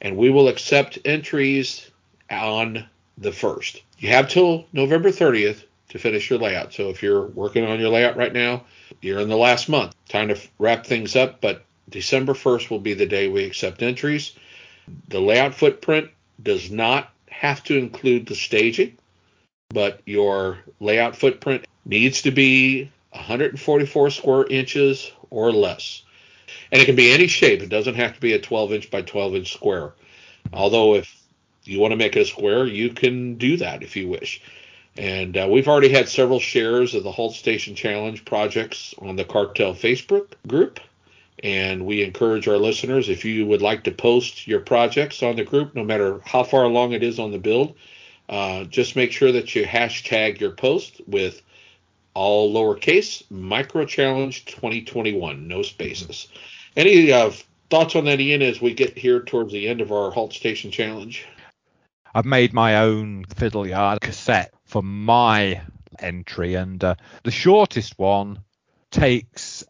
And 0.00 0.16
we 0.16 0.30
will 0.30 0.48
accept 0.48 0.98
entries 1.04 1.90
on 2.30 2.84
the 3.16 3.30
1st. 3.30 3.82
You 3.98 4.10
have 4.10 4.28
till 4.28 4.66
November 4.72 5.10
30th 5.10 5.64
to 5.90 5.98
finish 5.98 6.30
your 6.30 6.38
layout. 6.38 6.72
So 6.72 6.90
if 6.90 7.02
you're 7.02 7.26
working 7.28 7.64
on 7.64 7.80
your 7.80 7.90
layout 7.90 8.16
right 8.16 8.32
now, 8.32 8.64
you're 9.00 9.20
in 9.20 9.28
the 9.28 9.36
last 9.36 9.68
month. 9.68 9.94
Time 10.08 10.28
to 10.28 10.38
wrap 10.58 10.86
things 10.86 11.16
up, 11.16 11.40
but 11.40 11.64
December 11.88 12.34
1st 12.34 12.70
will 12.70 12.80
be 12.80 12.94
the 12.94 13.06
day 13.06 13.28
we 13.28 13.44
accept 13.44 13.82
entries. 13.82 14.32
The 15.08 15.20
layout 15.20 15.54
footprint 15.54 16.10
does 16.42 16.70
not 16.70 17.10
have 17.28 17.62
to 17.64 17.78
include 17.78 18.26
the 18.26 18.34
staging, 18.34 18.98
but 19.70 20.00
your 20.06 20.58
layout 20.80 21.16
footprint 21.16 21.66
needs 21.88 22.22
to 22.22 22.30
be 22.30 22.90
144 23.10 24.10
square 24.10 24.46
inches 24.46 25.10
or 25.30 25.50
less. 25.50 26.02
And 26.70 26.80
it 26.80 26.84
can 26.84 26.96
be 26.96 27.10
any 27.10 27.26
shape. 27.26 27.62
It 27.62 27.70
doesn't 27.70 27.94
have 27.94 28.14
to 28.14 28.20
be 28.20 28.34
a 28.34 28.40
12 28.40 28.72
inch 28.74 28.90
by 28.90 29.02
12 29.02 29.34
inch 29.36 29.52
square. 29.52 29.94
Although, 30.52 30.94
if 30.94 31.14
you 31.64 31.80
want 31.80 31.92
to 31.92 31.96
make 31.96 32.16
it 32.16 32.20
a 32.20 32.24
square, 32.24 32.66
you 32.66 32.90
can 32.90 33.36
do 33.36 33.56
that 33.56 33.82
if 33.82 33.96
you 33.96 34.08
wish. 34.08 34.40
And 34.96 35.36
uh, 35.36 35.48
we've 35.50 35.68
already 35.68 35.90
had 35.90 36.08
several 36.08 36.40
shares 36.40 36.94
of 36.94 37.04
the 37.04 37.12
Halt 37.12 37.34
Station 37.34 37.74
Challenge 37.74 38.24
projects 38.24 38.94
on 38.98 39.16
the 39.16 39.24
Cartel 39.24 39.74
Facebook 39.74 40.32
group. 40.46 40.80
And 41.42 41.86
we 41.86 42.02
encourage 42.02 42.48
our 42.48 42.56
listeners, 42.56 43.08
if 43.08 43.24
you 43.24 43.46
would 43.46 43.62
like 43.62 43.84
to 43.84 43.92
post 43.92 44.48
your 44.48 44.58
projects 44.60 45.22
on 45.22 45.36
the 45.36 45.44
group, 45.44 45.74
no 45.74 45.84
matter 45.84 46.20
how 46.24 46.42
far 46.42 46.64
along 46.64 46.92
it 46.92 47.04
is 47.04 47.20
on 47.20 47.30
the 47.30 47.38
build, 47.38 47.76
uh, 48.28 48.64
just 48.64 48.96
make 48.96 49.12
sure 49.12 49.30
that 49.30 49.54
you 49.54 49.64
hashtag 49.64 50.40
your 50.40 50.50
post 50.50 51.00
with 51.06 51.40
all 52.18 52.52
lowercase 52.52 53.22
micro 53.30 53.84
challenge 53.84 54.44
2021, 54.46 55.46
no 55.46 55.62
spaces. 55.62 56.26
Any 56.76 57.12
uh, 57.12 57.30
thoughts 57.70 57.94
on 57.94 58.06
that, 58.06 58.18
Ian, 58.20 58.42
as 58.42 58.60
we 58.60 58.74
get 58.74 58.98
here 58.98 59.20
towards 59.20 59.52
the 59.52 59.68
end 59.68 59.80
of 59.80 59.92
our 59.92 60.10
Halt 60.10 60.32
Station 60.32 60.72
Challenge? 60.72 61.24
I've 62.12 62.24
made 62.24 62.52
my 62.52 62.78
own 62.78 63.24
fiddle 63.36 63.68
yard 63.68 64.00
cassette 64.00 64.52
for 64.64 64.82
my 64.82 65.62
entry, 66.00 66.54
and 66.54 66.82
uh, 66.82 66.96
the 67.22 67.30
shortest 67.30 67.96
one 68.00 68.40
takes 68.90 69.64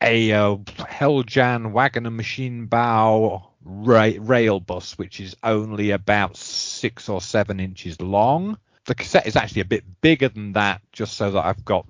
a 0.00 0.32
uh, 0.32 0.56
Heljan 0.56 1.72
Wagoner 1.72 2.10
Maschinenbau 2.10 3.42
ra- 3.62 4.12
rail 4.18 4.58
bus, 4.58 4.96
which 4.96 5.20
is 5.20 5.36
only 5.42 5.90
about 5.90 6.38
six 6.38 7.10
or 7.10 7.20
seven 7.20 7.60
inches 7.60 8.00
long. 8.00 8.56
The 8.90 8.96
cassette 8.96 9.28
is 9.28 9.36
actually 9.36 9.60
a 9.60 9.66
bit 9.66 9.84
bigger 10.00 10.28
than 10.28 10.54
that, 10.54 10.82
just 10.90 11.16
so 11.16 11.30
that 11.30 11.46
I've 11.46 11.64
got 11.64 11.86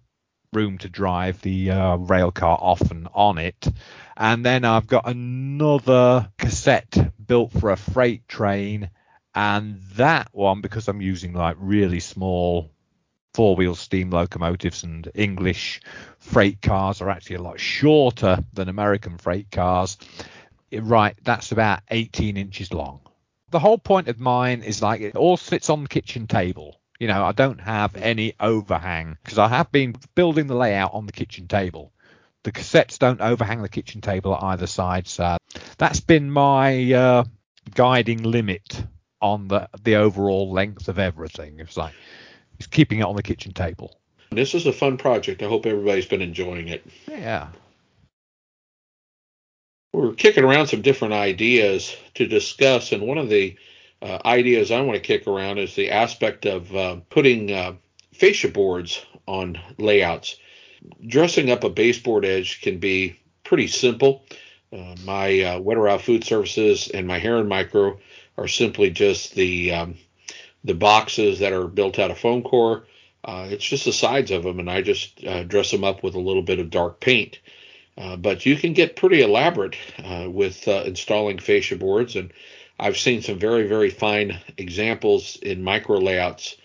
room 0.53 0.77
to 0.77 0.89
drive 0.91 1.41
the 1.41 1.71
uh, 1.71 1.97
rail 1.97 2.31
car 2.31 2.59
off 2.61 2.91
and 2.91 3.09
on 3.15 3.39
it. 3.39 3.67
And 4.19 4.45
then 4.45 4.67
I've 4.67 4.87
got 4.87 5.09
another 5.09 6.31
cassette 6.37 6.99
built 7.27 7.53
for 7.53 7.71
a 7.71 7.79
freight 7.79 8.29
train 8.29 8.91
and 9.35 9.81
that 9.95 10.29
one 10.33 10.61
because 10.61 10.89
I'm 10.89 11.01
using 11.01 11.33
like 11.33 11.57
really 11.59 12.01
small 12.01 12.71
four 13.33 13.57
wheel 13.57 13.77
steam 13.77 14.11
locomotives 14.11 14.83
and 14.83 15.11
English 15.15 15.81
freight 16.19 16.61
cars 16.61 17.01
are 17.01 17.09
actually 17.09 17.37
a 17.37 17.43
lot 17.43 17.59
shorter 17.59 18.45
than 18.53 18.69
American 18.69 19.17
freight 19.17 19.51
cars. 19.51 19.97
Right, 20.71 21.17
that's 21.25 21.51
about 21.51 21.81
18 21.91 22.37
inches 22.37 22.75
long. 22.75 23.01
The 23.53 23.59
whole 23.59 23.79
point 23.79 24.09
of 24.09 24.21
mine 24.21 24.63
is 24.63 24.83
like 24.83 25.01
it 25.01 25.17
all 25.17 25.39
sits 25.39 25.71
on 25.71 25.85
the 25.85 25.89
kitchen 25.89 26.27
table. 26.27 26.77
You 27.01 27.09
know, 27.09 27.25
I 27.25 27.33
don't 27.33 27.61
have 27.61 27.97
any 27.97 28.35
overhang 28.39 29.17
because 29.25 29.39
I 29.39 29.49
have 29.49 29.73
been 29.73 29.97
building 30.15 30.47
the 30.47 30.55
layout 30.55 30.93
on 30.93 31.07
the 31.07 31.13
kitchen 31.13 31.49
table. 31.49 31.93
The 32.43 32.53
cassettes 32.53 32.99
don't 32.99 33.23
overhang 33.23 33.63
the 33.63 33.71
kitchen 33.71 34.03
table 34.03 34.35
at 34.35 34.43
either 34.43 34.67
side, 34.67 35.09
so 35.09 35.39
that's 35.79 36.01
been 36.01 36.31
my 36.31 36.93
uh, 36.93 37.25
guiding 37.75 38.23
limit 38.23 38.85
on 39.23 39.49
the 39.49 39.69
the 39.83 39.97
overall 39.97 40.53
length 40.53 40.89
of 40.89 40.99
everything. 40.99 41.59
It's 41.59 41.77
like 41.77 41.95
it's 42.59 42.67
keeping 42.67 42.99
it 42.99 43.07
on 43.07 43.17
the 43.17 43.23
kitchen 43.23 43.53
table. 43.53 43.99
This 44.31 44.55
is 44.55 44.67
a 44.67 44.73
fun 44.73 44.99
project. 44.99 45.43
I 45.43 45.49
hope 45.49 45.65
everybody's 45.65 46.07
been 46.07 46.23
enjoying 46.23 46.69
it. 46.69 46.87
Yeah. 47.09 47.49
We're 49.93 50.13
kicking 50.13 50.45
around 50.45 50.69
some 50.69 50.83
different 50.83 51.15
ideas 51.15 51.97
to 52.15 52.27
discuss, 52.27 52.93
and 52.93 53.03
one 53.03 53.19
of 53.19 53.31
the 53.31 53.57
uh, 54.03 54.19
ideas 54.25 54.71
I 54.71 54.81
want 54.81 54.95
to 54.97 55.01
kick 55.01 55.27
around 55.27 55.59
is 55.59 55.75
the 55.75 55.91
aspect 55.91 56.47
of 56.47 56.75
uh, 56.75 56.97
putting 57.11 57.53
uh, 57.53 57.75
fascia 58.15 58.49
boards 58.49 59.05
on 59.27 59.59
layouts. 59.79 60.37
Dressing 61.07 61.51
up 61.51 61.65
a 61.65 61.71
baseboard 61.71 62.25
edge 62.25 62.63
can 62.63 62.79
be 62.79 63.19
pretty 63.45 63.67
simple. 63.67 64.25
Uh, 64.73 64.95
my 65.05 65.41
uh, 65.41 65.61
Wetterau 65.61 66.01
Food 66.01 66.25
Services 66.25 66.89
and 66.89 67.07
my 67.07 67.19
Heron 67.19 67.49
Micro 67.49 67.99
are 68.39 68.49
simply 68.49 68.91
just 68.91 69.35
the 69.35 69.73
um, 69.75 69.97
the 70.65 70.75
boxes 70.75 71.41
that 71.41 71.53
are 71.53 71.67
built 71.67 71.99
out 71.99 72.11
of 72.11 72.19
foam 72.19 72.43
core. 72.43 72.87
Uh, 73.25 73.49
it's 73.51 73.65
just 73.65 73.85
the 73.85 73.93
sides 73.93 74.31
of 74.31 74.45
them, 74.45 74.59
and 74.59 74.71
I 74.71 74.81
just 74.81 75.23
dress 75.49 75.71
them 75.71 75.85
up 75.85 76.03
with 76.03 76.15
a 76.15 76.21
little 76.21 76.43
bit 76.43 76.59
of 76.59 76.71
dark 76.71 77.01
paint. 77.01 77.39
But 77.97 78.47
you 78.47 78.57
can 78.57 78.73
get 78.73 78.97
pretty 78.97 79.21
elaborate 79.21 79.77
with 80.27 80.67
installing 80.69 81.39
fascia 81.39 81.77
boards, 81.77 82.17
and 82.17 82.33
I've 82.81 82.99
seen 82.99 83.21
some 83.21 83.39
very, 83.39 83.67
very 83.67 83.91
fine 83.91 84.41
examples 84.57 85.37
in 85.37 85.63
micro 85.63 85.99
layouts, 85.99 86.57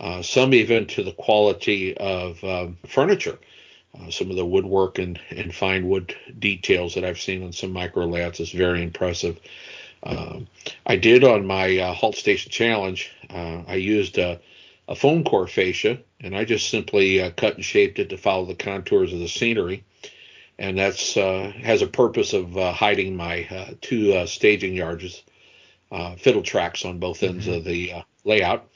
uh, 0.00 0.22
some 0.22 0.54
even 0.54 0.86
to 0.86 1.02
the 1.02 1.12
quality 1.12 1.94
of 1.96 2.42
um, 2.42 2.78
furniture. 2.86 3.38
some 4.10 4.30
of 4.30 4.36
the 4.36 4.46
woodwork 4.46 4.98
and, 4.98 5.20
and 5.30 5.54
fine 5.54 5.88
wood 5.88 6.16
details 6.38 6.94
that 6.94 7.04
I've 7.04 7.20
seen 7.20 7.44
on 7.44 7.52
some 7.52 7.72
micro 7.72 8.06
layouts 8.06 8.40
is 8.40 8.50
very 8.50 8.82
impressive. 8.82 9.38
Um, 10.02 10.46
I 10.86 10.96
did 10.96 11.24
on 11.24 11.46
my 11.46 11.76
uh, 11.78 11.92
Halt 11.92 12.16
Station 12.16 12.50
Challenge. 12.50 13.10
Uh, 13.28 13.62
I 13.66 13.74
used 13.74 14.16
a, 14.18 14.40
a, 14.88 14.94
foam 14.94 15.24
core 15.24 15.46
fascia, 15.46 15.98
and 16.20 16.36
I 16.36 16.44
just 16.44 16.70
simply 16.70 17.20
uh, 17.20 17.30
cut 17.32 17.56
and 17.56 17.64
shaped 17.64 17.98
it 17.98 18.08
to 18.10 18.16
follow 18.16 18.46
the 18.46 18.54
contours 18.54 19.12
of 19.12 19.18
the 19.18 19.28
scenery. 19.28 19.84
And 20.58 20.78
that's 20.78 21.16
uh, 21.16 21.52
has 21.62 21.82
a 21.82 21.86
purpose 21.86 22.32
of 22.32 22.56
uh, 22.56 22.72
hiding 22.72 23.16
my 23.16 23.46
uh, 23.50 23.74
two 23.80 24.26
staging 24.26 24.74
yards, 24.74 25.22
fiddle 26.18 26.42
tracks 26.42 26.84
on 26.84 26.98
both 26.98 27.22
ends 27.22 27.46
mm-hmm. 27.46 27.56
of 27.56 27.64
the 27.64 27.92
layout. 28.24 28.68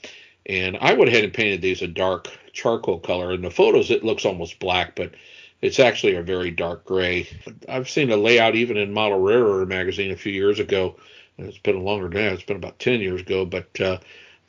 And 0.46 0.76
I 0.80 0.94
went 0.94 1.08
ahead 1.08 1.24
and 1.24 1.32
painted 1.32 1.62
these 1.62 1.82
a 1.82 1.86
dark 1.86 2.28
charcoal 2.52 2.98
color. 2.98 3.32
In 3.32 3.42
the 3.42 3.50
photos, 3.50 3.90
it 3.90 4.04
looks 4.04 4.24
almost 4.24 4.58
black, 4.58 4.96
but 4.96 5.12
it's 5.60 5.78
actually 5.78 6.16
a 6.16 6.22
very 6.22 6.50
dark 6.50 6.84
gray. 6.84 7.28
I've 7.68 7.88
seen 7.88 8.10
a 8.10 8.16
layout 8.16 8.56
even 8.56 8.76
in 8.76 8.92
Model 8.92 9.20
Railroader 9.20 9.66
magazine 9.66 10.10
a 10.10 10.16
few 10.16 10.32
years 10.32 10.58
ago 10.58 10.96
it's 11.38 11.58
been 11.58 11.84
longer 11.84 12.08
than 12.08 12.22
that. 12.24 12.32
It's 12.34 12.42
been 12.42 12.56
about 12.56 12.78
10 12.78 13.00
years 13.00 13.20
ago, 13.20 13.44
but 13.44 13.80
uh, 13.80 13.98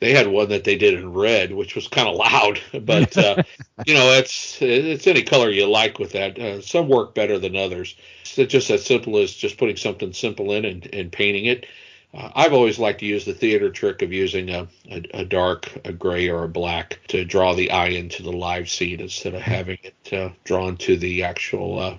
they 0.00 0.12
had 0.12 0.26
one 0.28 0.48
that 0.50 0.64
they 0.64 0.76
did 0.76 0.94
in 0.94 1.12
red, 1.12 1.52
which 1.52 1.74
was 1.74 1.88
kind 1.88 2.08
of 2.08 2.16
loud. 2.16 2.60
But 2.84 3.16
uh, 3.16 3.42
you 3.86 3.94
know, 3.94 4.12
it's 4.12 4.60
it's 4.60 5.06
any 5.06 5.22
color 5.22 5.50
you 5.50 5.66
like 5.66 5.98
with 5.98 6.12
that. 6.12 6.38
Uh, 6.38 6.60
some 6.60 6.88
work 6.88 7.14
better 7.14 7.38
than 7.38 7.56
others. 7.56 7.96
It's 8.36 8.52
just 8.52 8.70
as 8.70 8.84
simple 8.84 9.18
as 9.18 9.32
just 9.32 9.58
putting 9.58 9.76
something 9.76 10.12
simple 10.12 10.52
in 10.52 10.64
and, 10.64 10.92
and 10.92 11.12
painting 11.12 11.46
it. 11.46 11.66
Uh, 12.14 12.30
I've 12.34 12.52
always 12.52 12.78
liked 12.78 13.00
to 13.00 13.06
use 13.06 13.24
the 13.24 13.34
theater 13.34 13.70
trick 13.70 14.00
of 14.02 14.12
using 14.12 14.50
a, 14.50 14.68
a, 14.90 15.02
a, 15.14 15.24
dark, 15.24 15.70
a 15.84 15.92
gray, 15.92 16.28
or 16.28 16.44
a 16.44 16.48
black 16.48 17.00
to 17.08 17.24
draw 17.24 17.54
the 17.54 17.70
eye 17.70 17.88
into 17.88 18.22
the 18.22 18.32
live 18.32 18.70
scene 18.70 19.00
instead 19.00 19.34
of 19.34 19.42
having 19.42 19.78
it 19.82 20.12
uh, 20.12 20.30
drawn 20.44 20.76
to 20.76 20.96
the 20.96 21.24
actual 21.24 21.78
uh, 21.80 21.96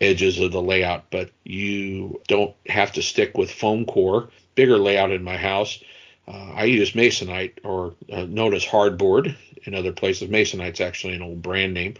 edges 0.00 0.40
of 0.40 0.50
the 0.50 0.60
layout, 0.60 1.04
but 1.10 1.30
you 1.44 2.20
don't 2.26 2.54
have 2.66 2.92
to 2.92 3.02
stick 3.02 3.38
with 3.38 3.50
foam 3.50 3.84
core. 3.86 4.28
Bigger 4.56 4.78
layout 4.78 5.12
in 5.12 5.22
my 5.22 5.36
house. 5.36 5.82
Uh, 6.26 6.52
I 6.54 6.64
use 6.64 6.92
masonite, 6.92 7.58
or 7.62 7.94
uh, 8.12 8.24
known 8.24 8.52
as 8.52 8.64
hardboard 8.64 9.36
in 9.64 9.74
other 9.74 9.92
places. 9.92 10.28
Masonite's 10.28 10.80
actually 10.80 11.14
an 11.14 11.22
old 11.22 11.40
brand 11.40 11.72
name, 11.72 11.94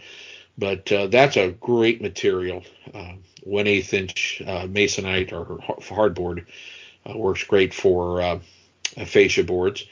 but 0.57 0.91
uh, 0.91 1.07
that's 1.07 1.37
a 1.37 1.51
great 1.51 2.01
material. 2.01 2.63
One 3.43 3.67
eighth 3.67 3.93
inch 3.93 4.41
uh, 4.45 4.67
masonite 4.67 5.31
or 5.31 5.59
hardboard 5.81 6.45
Uh, 7.07 7.17
works 7.17 7.43
great 7.43 7.73
for 7.73 8.21
uh, 8.21 8.39
fascia 9.05 9.43
boards, 9.43 9.85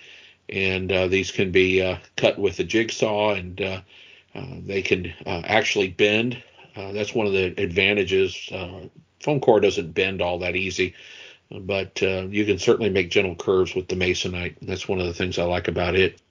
and 0.50 0.92
uh, 0.92 1.08
these 1.08 1.32
can 1.32 1.52
be 1.52 1.98
cut 2.18 2.38
with 2.38 2.60
a 2.60 2.64
jigsaw, 2.64 3.34
and 3.34 3.84
they 4.66 4.82
can 4.82 5.14
actually 5.26 5.90
bend 5.90 6.42
uh, 6.76 6.92
that's 6.92 7.16
one 7.16 7.26
of 7.26 7.34
the 7.34 7.54
advantages. 7.62 8.50
Uh, 8.52 8.82
foam 9.22 9.40
core 9.40 9.60
doesn't 9.60 9.94
bend 9.94 10.22
all 10.22 10.40
that 10.40 10.56
easy, 10.56 10.94
but 11.50 12.02
uh, 12.04 12.28
you 12.30 12.46
can 12.46 12.60
certainly 12.60 12.90
make 12.90 13.10
gentle 13.10 13.36
curves 13.36 13.76
with 13.76 13.88
the 13.88 13.96
masonite. 13.96 14.56
That's 14.62 14.88
one 14.88 15.00
of 15.00 15.08
the 15.08 15.14
things 15.14 15.40
I 15.40 15.44
like 15.44 15.68
about 15.68 15.96
it. 15.96 16.22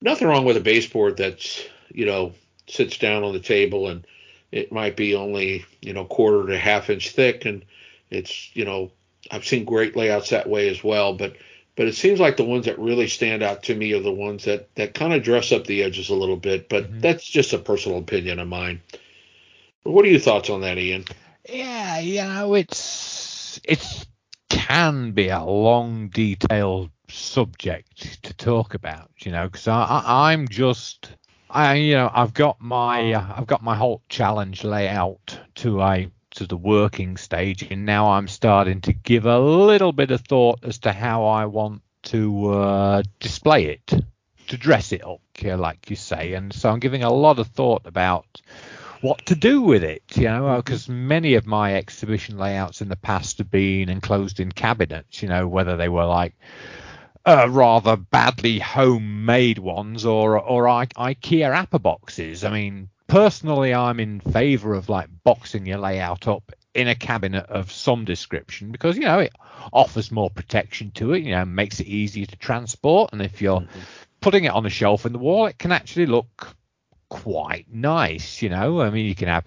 Nothing 0.00 0.28
wrong 0.28 0.44
with 0.44 0.56
a 0.56 0.60
baseboard 0.60 1.16
that's 1.16 1.62
you 1.90 2.06
know 2.06 2.32
sits 2.68 2.98
down 2.98 3.24
on 3.24 3.32
the 3.32 3.40
table 3.40 3.88
and 3.88 4.06
it 4.52 4.70
might 4.70 4.96
be 4.96 5.14
only 5.14 5.64
you 5.80 5.92
know 5.92 6.04
quarter 6.04 6.46
to 6.46 6.58
half 6.58 6.90
inch 6.90 7.10
thick 7.10 7.46
and 7.46 7.64
it's 8.10 8.54
you 8.54 8.64
know 8.64 8.90
I've 9.30 9.46
seen 9.46 9.64
great 9.64 9.96
layouts 9.96 10.30
that 10.30 10.48
way 10.48 10.68
as 10.68 10.82
well, 10.82 11.14
but 11.14 11.36
but 11.76 11.86
it 11.86 11.94
seems 11.94 12.18
like 12.18 12.36
the 12.36 12.44
ones 12.44 12.66
that 12.66 12.78
really 12.78 13.06
stand 13.06 13.42
out 13.42 13.62
to 13.64 13.74
me 13.74 13.92
are 13.92 14.00
the 14.00 14.12
ones 14.12 14.44
that 14.44 14.74
that 14.74 14.94
kind 14.94 15.12
of 15.12 15.22
dress 15.22 15.52
up 15.52 15.64
the 15.64 15.82
edges 15.82 16.08
a 16.08 16.14
little 16.14 16.36
bit. 16.36 16.68
But 16.68 16.84
mm-hmm. 16.84 17.00
that's 17.00 17.24
just 17.24 17.52
a 17.52 17.58
personal 17.58 17.98
opinion 17.98 18.38
of 18.38 18.48
mine. 18.48 18.80
But 19.84 19.92
What 19.92 20.04
are 20.04 20.08
your 20.08 20.20
thoughts 20.20 20.50
on 20.50 20.62
that, 20.62 20.78
Ian? 20.78 21.04
Yeah, 21.48 22.00
you 22.00 22.22
know, 22.22 22.54
it's 22.54 23.60
it 23.64 24.06
can 24.48 25.12
be 25.12 25.28
a 25.28 25.42
long, 25.42 26.08
detailed 26.08 26.90
subject 27.08 28.22
to 28.24 28.34
talk 28.34 28.74
about, 28.74 29.10
you 29.20 29.32
know, 29.32 29.46
because 29.46 29.68
I, 29.68 29.84
I 29.84 30.32
I'm 30.32 30.48
just 30.48 31.10
I 31.50 31.74
you 31.74 31.94
know 31.94 32.10
I've 32.12 32.34
got 32.34 32.60
my 32.60 33.12
uh, 33.12 33.34
I've 33.36 33.46
got 33.46 33.62
my 33.62 33.76
Halt 33.76 34.02
challenge 34.08 34.64
layout 34.64 35.38
to 35.56 35.80
a 35.80 36.10
to 36.38 36.46
the 36.46 36.56
working 36.56 37.16
stage, 37.16 37.62
and 37.70 37.84
now 37.84 38.10
I'm 38.10 38.26
starting 38.26 38.80
to 38.82 38.92
give 38.92 39.26
a 39.26 39.38
little 39.38 39.92
bit 39.92 40.10
of 40.10 40.22
thought 40.22 40.64
as 40.64 40.78
to 40.78 40.92
how 40.92 41.26
I 41.26 41.46
want 41.46 41.82
to 42.04 42.48
uh, 42.50 43.02
display 43.20 43.66
it. 43.66 43.92
to 44.48 44.56
dress 44.56 44.92
it 44.92 45.04
up, 45.04 45.20
like 45.42 45.90
you 45.90 45.96
say. 45.96 46.34
And 46.34 46.52
so 46.52 46.70
I'm 46.70 46.80
giving 46.80 47.04
a 47.04 47.12
lot 47.12 47.38
of 47.38 47.48
thought 47.48 47.82
about 47.84 48.40
what 49.00 49.24
to 49.26 49.34
do 49.34 49.62
with 49.62 49.84
it, 49.84 50.02
you 50.14 50.24
know, 50.24 50.56
because 50.56 50.84
mm-hmm. 50.84 51.08
many 51.08 51.34
of 51.34 51.46
my 51.46 51.76
exhibition 51.76 52.36
layouts 52.38 52.80
in 52.80 52.88
the 52.88 52.96
past 52.96 53.38
have 53.38 53.50
been 53.50 53.88
enclosed 53.88 54.40
in 54.40 54.50
cabinets, 54.50 55.22
you 55.22 55.28
know, 55.28 55.46
whether 55.46 55.76
they 55.76 55.88
were 55.88 56.06
like 56.06 56.34
uh, 57.24 57.46
rather 57.50 57.96
badly 57.96 58.58
homemade 58.58 59.58
ones 59.58 60.04
or 60.04 60.38
or 60.40 60.64
IKEA 60.64 61.54
apple 61.54 61.78
boxes. 61.78 62.42
I 62.42 62.50
mean, 62.50 62.88
personally, 63.08 63.74
I'm 63.74 63.98
in 63.98 64.20
favour 64.20 64.74
of 64.74 64.88
like 64.88 65.08
boxing 65.24 65.66
your 65.66 65.78
layout 65.78 66.28
up 66.28 66.52
in 66.74 66.86
a 66.86 66.94
cabinet 66.94 67.46
of 67.46 67.72
some 67.72 68.04
description 68.04 68.70
because 68.70 68.96
you 68.96 69.02
know 69.02 69.18
it 69.18 69.32
offers 69.72 70.12
more 70.12 70.30
protection 70.30 70.92
to 70.92 71.14
it. 71.14 71.24
You 71.24 71.32
know, 71.32 71.44
makes 71.44 71.80
it 71.80 71.86
easier 71.86 72.26
to 72.26 72.36
transport, 72.36 73.10
and 73.12 73.20
if 73.20 73.42
you're 73.42 73.60
mm-hmm. 73.60 73.80
putting 74.20 74.44
it 74.44 74.52
on 74.52 74.66
a 74.66 74.70
shelf 74.70 75.04
in 75.06 75.12
the 75.12 75.18
wall, 75.18 75.46
it 75.46 75.58
can 75.58 75.72
actually 75.72 76.06
look 76.06 76.56
quite 77.08 77.66
nice. 77.72 78.40
You 78.42 78.50
know, 78.50 78.80
I 78.80 78.90
mean, 78.90 79.06
you 79.06 79.14
can 79.14 79.28
have 79.28 79.44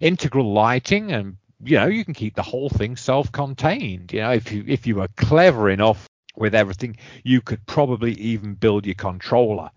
integral 0.00 0.52
lighting 0.52 1.12
and 1.12 1.36
you 1.64 1.76
know 1.76 1.86
you 1.86 2.04
can 2.04 2.14
keep 2.14 2.34
the 2.34 2.42
whole 2.42 2.68
thing 2.68 2.96
self-contained 2.96 4.12
you 4.12 4.18
know 4.18 4.32
if 4.32 4.50
you 4.50 4.64
if 4.66 4.84
you 4.84 4.96
were 4.96 5.06
clever 5.16 5.70
enough 5.70 6.08
with 6.36 6.54
everything, 6.54 6.96
you 7.24 7.40
could 7.40 7.64
probably 7.66 8.12
even 8.14 8.54
build 8.54 8.86
your 8.86 8.94
controller 8.94 9.70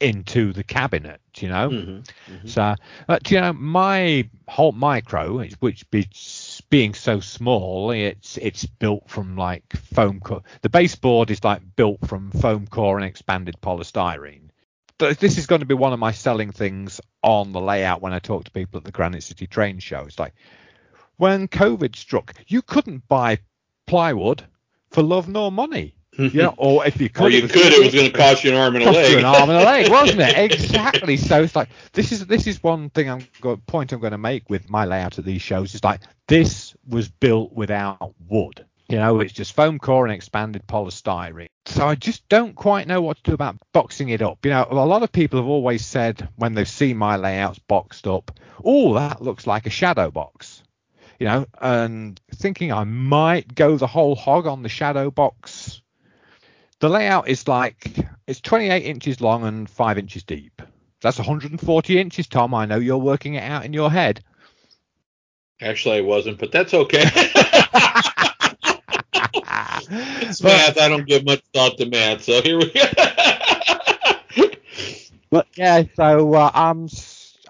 into 0.00 0.52
the 0.52 0.64
cabinet, 0.64 1.20
you 1.36 1.48
know. 1.48 1.70
Mm-hmm, 1.70 2.32
mm-hmm. 2.32 2.48
So, 2.48 2.74
but 3.06 3.30
you 3.30 3.40
know, 3.40 3.52
my 3.52 4.28
Holt 4.48 4.74
Micro, 4.74 5.44
which 5.58 5.90
be, 5.90 6.08
being 6.70 6.94
so 6.94 7.20
small, 7.20 7.90
it's 7.90 8.36
it's 8.38 8.64
built 8.64 9.08
from 9.08 9.36
like 9.36 9.64
foam 9.76 10.20
core. 10.20 10.42
The 10.62 10.68
baseboard 10.68 11.30
is 11.30 11.42
like 11.44 11.62
built 11.76 12.06
from 12.06 12.30
foam 12.30 12.66
core 12.66 12.96
and 12.96 13.06
expanded 13.06 13.56
polystyrene. 13.62 14.50
This 14.98 15.38
is 15.38 15.46
going 15.46 15.60
to 15.60 15.66
be 15.66 15.74
one 15.74 15.92
of 15.92 16.00
my 16.00 16.10
selling 16.10 16.50
things 16.50 17.00
on 17.22 17.52
the 17.52 17.60
layout 17.60 18.02
when 18.02 18.12
I 18.12 18.18
talk 18.18 18.44
to 18.44 18.50
people 18.50 18.78
at 18.78 18.84
the 18.84 18.90
Granite 18.90 19.22
City 19.22 19.46
Train 19.46 19.78
Show. 19.78 20.00
It's 20.00 20.18
like 20.18 20.34
when 21.18 21.46
COVID 21.46 21.94
struck, 21.94 22.34
you 22.48 22.62
couldn't 22.62 23.06
buy 23.06 23.38
plywood 23.86 24.44
for 24.90 25.02
love 25.02 25.28
nor 25.28 25.52
money. 25.52 25.94
Yeah, 26.32 26.48
or 26.56 26.84
if 26.84 27.00
you 27.00 27.08
could, 27.08 27.26
or 27.26 27.30
you 27.30 27.44
it 27.44 27.52
could, 27.52 27.72
it 27.72 27.84
was 27.84 27.94
going 27.94 28.10
to 28.10 28.18
cost 28.18 28.42
you 28.42 28.50
an 28.50 28.56
arm 28.56 28.74
and 28.74 28.84
a 28.84 28.90
leg. 28.90 29.12
You 29.12 29.18
an 29.18 29.24
arm 29.24 29.48
and 29.48 29.62
a 29.62 29.64
leg, 29.64 29.88
wasn't 29.88 30.20
it? 30.20 30.36
exactly. 30.52 31.16
So 31.16 31.44
it's 31.44 31.54
like 31.54 31.68
this 31.92 32.10
is 32.10 32.26
this 32.26 32.48
is 32.48 32.60
one 32.60 32.90
thing 32.90 33.08
I'm 33.08 33.24
going 33.40 33.58
point 33.58 33.92
I'm 33.92 34.00
going 34.00 34.10
to 34.10 34.18
make 34.18 34.50
with 34.50 34.68
my 34.68 34.84
layout 34.84 35.18
of 35.18 35.24
these 35.24 35.42
shows. 35.42 35.76
Is 35.76 35.84
like 35.84 36.00
this 36.26 36.74
was 36.88 37.08
built 37.08 37.52
without 37.52 38.14
wood. 38.28 38.66
You 38.88 38.96
know, 38.96 39.20
it's 39.20 39.32
just 39.32 39.52
foam 39.52 39.78
core 39.78 40.06
and 40.06 40.14
expanded 40.14 40.66
polystyrene. 40.66 41.50
So 41.66 41.86
I 41.86 41.94
just 41.94 42.28
don't 42.28 42.56
quite 42.56 42.88
know 42.88 43.00
what 43.00 43.18
to 43.18 43.22
do 43.22 43.34
about 43.34 43.56
boxing 43.72 44.08
it 44.08 44.20
up. 44.20 44.44
You 44.44 44.50
know, 44.50 44.66
a 44.68 44.74
lot 44.74 45.04
of 45.04 45.12
people 45.12 45.38
have 45.38 45.48
always 45.48 45.86
said 45.86 46.28
when 46.34 46.54
they've 46.54 46.68
seen 46.68 46.96
my 46.96 47.16
layouts 47.16 47.60
boxed 47.60 48.08
up, 48.08 48.32
oh, 48.64 48.94
that 48.94 49.22
looks 49.22 49.46
like 49.46 49.66
a 49.66 49.70
shadow 49.70 50.10
box 50.10 50.64
you 51.18 51.26
know, 51.26 51.46
and 51.60 52.20
thinking 52.34 52.72
I 52.72 52.84
might 52.84 53.54
go 53.54 53.76
the 53.76 53.86
whole 53.86 54.14
hog 54.14 54.46
on 54.46 54.62
the 54.62 54.68
shadow 54.68 55.10
box. 55.10 55.77
The 56.80 56.88
layout 56.88 57.28
is 57.28 57.48
like 57.48 57.92
it's 58.26 58.40
28 58.40 58.84
inches 58.84 59.20
long 59.20 59.44
and 59.44 59.68
5 59.68 59.98
inches 59.98 60.22
deep. 60.22 60.62
That's 61.00 61.18
140 61.18 61.98
inches, 61.98 62.26
Tom. 62.26 62.54
I 62.54 62.66
know 62.66 62.78
you're 62.78 62.98
working 62.98 63.34
it 63.34 63.42
out 63.42 63.64
in 63.64 63.72
your 63.72 63.90
head. 63.90 64.22
Actually, 65.60 65.98
I 65.98 66.02
wasn't, 66.02 66.38
but 66.38 66.52
that's 66.52 66.72
okay. 66.74 67.02
it's 69.90 70.42
math. 70.42 70.78
I 70.78 70.88
don't 70.88 71.06
give 71.06 71.24
much 71.24 71.42
thought 71.52 71.78
to 71.78 71.86
math, 71.86 72.22
so 72.22 72.42
here 72.42 72.58
we 72.58 72.70
go. 72.72 72.80
but 75.30 75.48
yeah, 75.56 75.82
so 75.96 76.34
uh, 76.34 76.50
I'm 76.54 76.88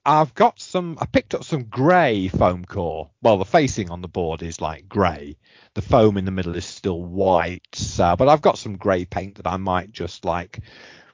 I've 0.05 0.35
got 0.35 0.61
some. 0.61 0.97
I 1.01 1.07
picked 1.07 1.35
up 1.35 1.45
some 1.45 1.65
grey 1.65 2.29
foam 2.29 2.65
core. 2.65 3.11
Well, 3.23 3.39
the 3.39 3.45
facing 3.45 3.91
on 3.91 4.03
the 4.03 4.09
board 4.09 4.43
is 4.43 4.61
like 4.61 4.89
grey. 4.89 5.37
The 5.75 5.83
foam 5.83 6.17
in 6.17 6.25
the 6.25 6.31
middle 6.31 6.57
is 6.57 6.65
still 6.65 7.03
white. 7.03 7.99
Uh, 7.99 8.17
but 8.17 8.29
I've 8.29 8.43
got 8.43 8.59
some 8.59 8.77
grey 8.77 9.05
paint 9.05 9.37
that 9.37 9.47
I 9.47 9.57
might 9.57 9.93
just 9.93 10.25
like 10.25 10.61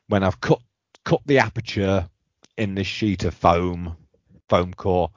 when 0.09 0.23
I've 0.23 0.40
cut 0.40 0.61
cut 1.05 1.20
the 1.27 1.38
aperture 1.38 2.09
in 2.57 2.75
this 2.75 2.87
sheet 2.87 3.25
of 3.25 3.35
foam 3.35 3.97
foam 4.49 4.73
core 4.73 5.11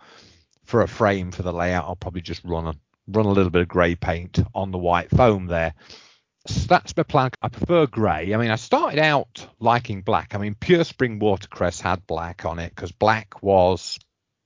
for 0.66 0.82
a 0.82 0.88
frame 0.88 1.32
for 1.32 1.44
the 1.44 1.54
layout. 1.54 1.86
I'll 1.86 1.96
probably 1.96 2.22
just 2.22 2.44
run 2.44 2.68
a 2.68 2.74
run 3.08 3.26
a 3.26 3.32
little 3.32 3.52
bit 3.52 3.62
of 3.62 3.68
grey 3.68 3.96
paint 3.96 4.40
on 4.54 4.72
the 4.72 4.78
white 4.78 5.10
foam 5.10 5.48
there 5.48 5.74
that's 6.68 6.96
my 6.96 7.04
plan. 7.04 7.32
I 7.42 7.50
prefer 7.50 7.86
grey. 7.88 8.34
I 8.34 8.38
mean, 8.38 8.52
I 8.52 8.56
started 8.56 9.00
out 9.00 9.48
liking 9.60 10.02
black. 10.02 10.36
I 10.36 10.38
mean, 10.38 10.56
Pure 10.56 10.86
Spring 10.86 11.20
Watercress 11.20 11.82
had 11.82 12.06
black 12.08 12.46
on 12.46 12.60
it 12.60 12.74
because 12.76 12.92
black 12.92 13.42
was 13.42 14.00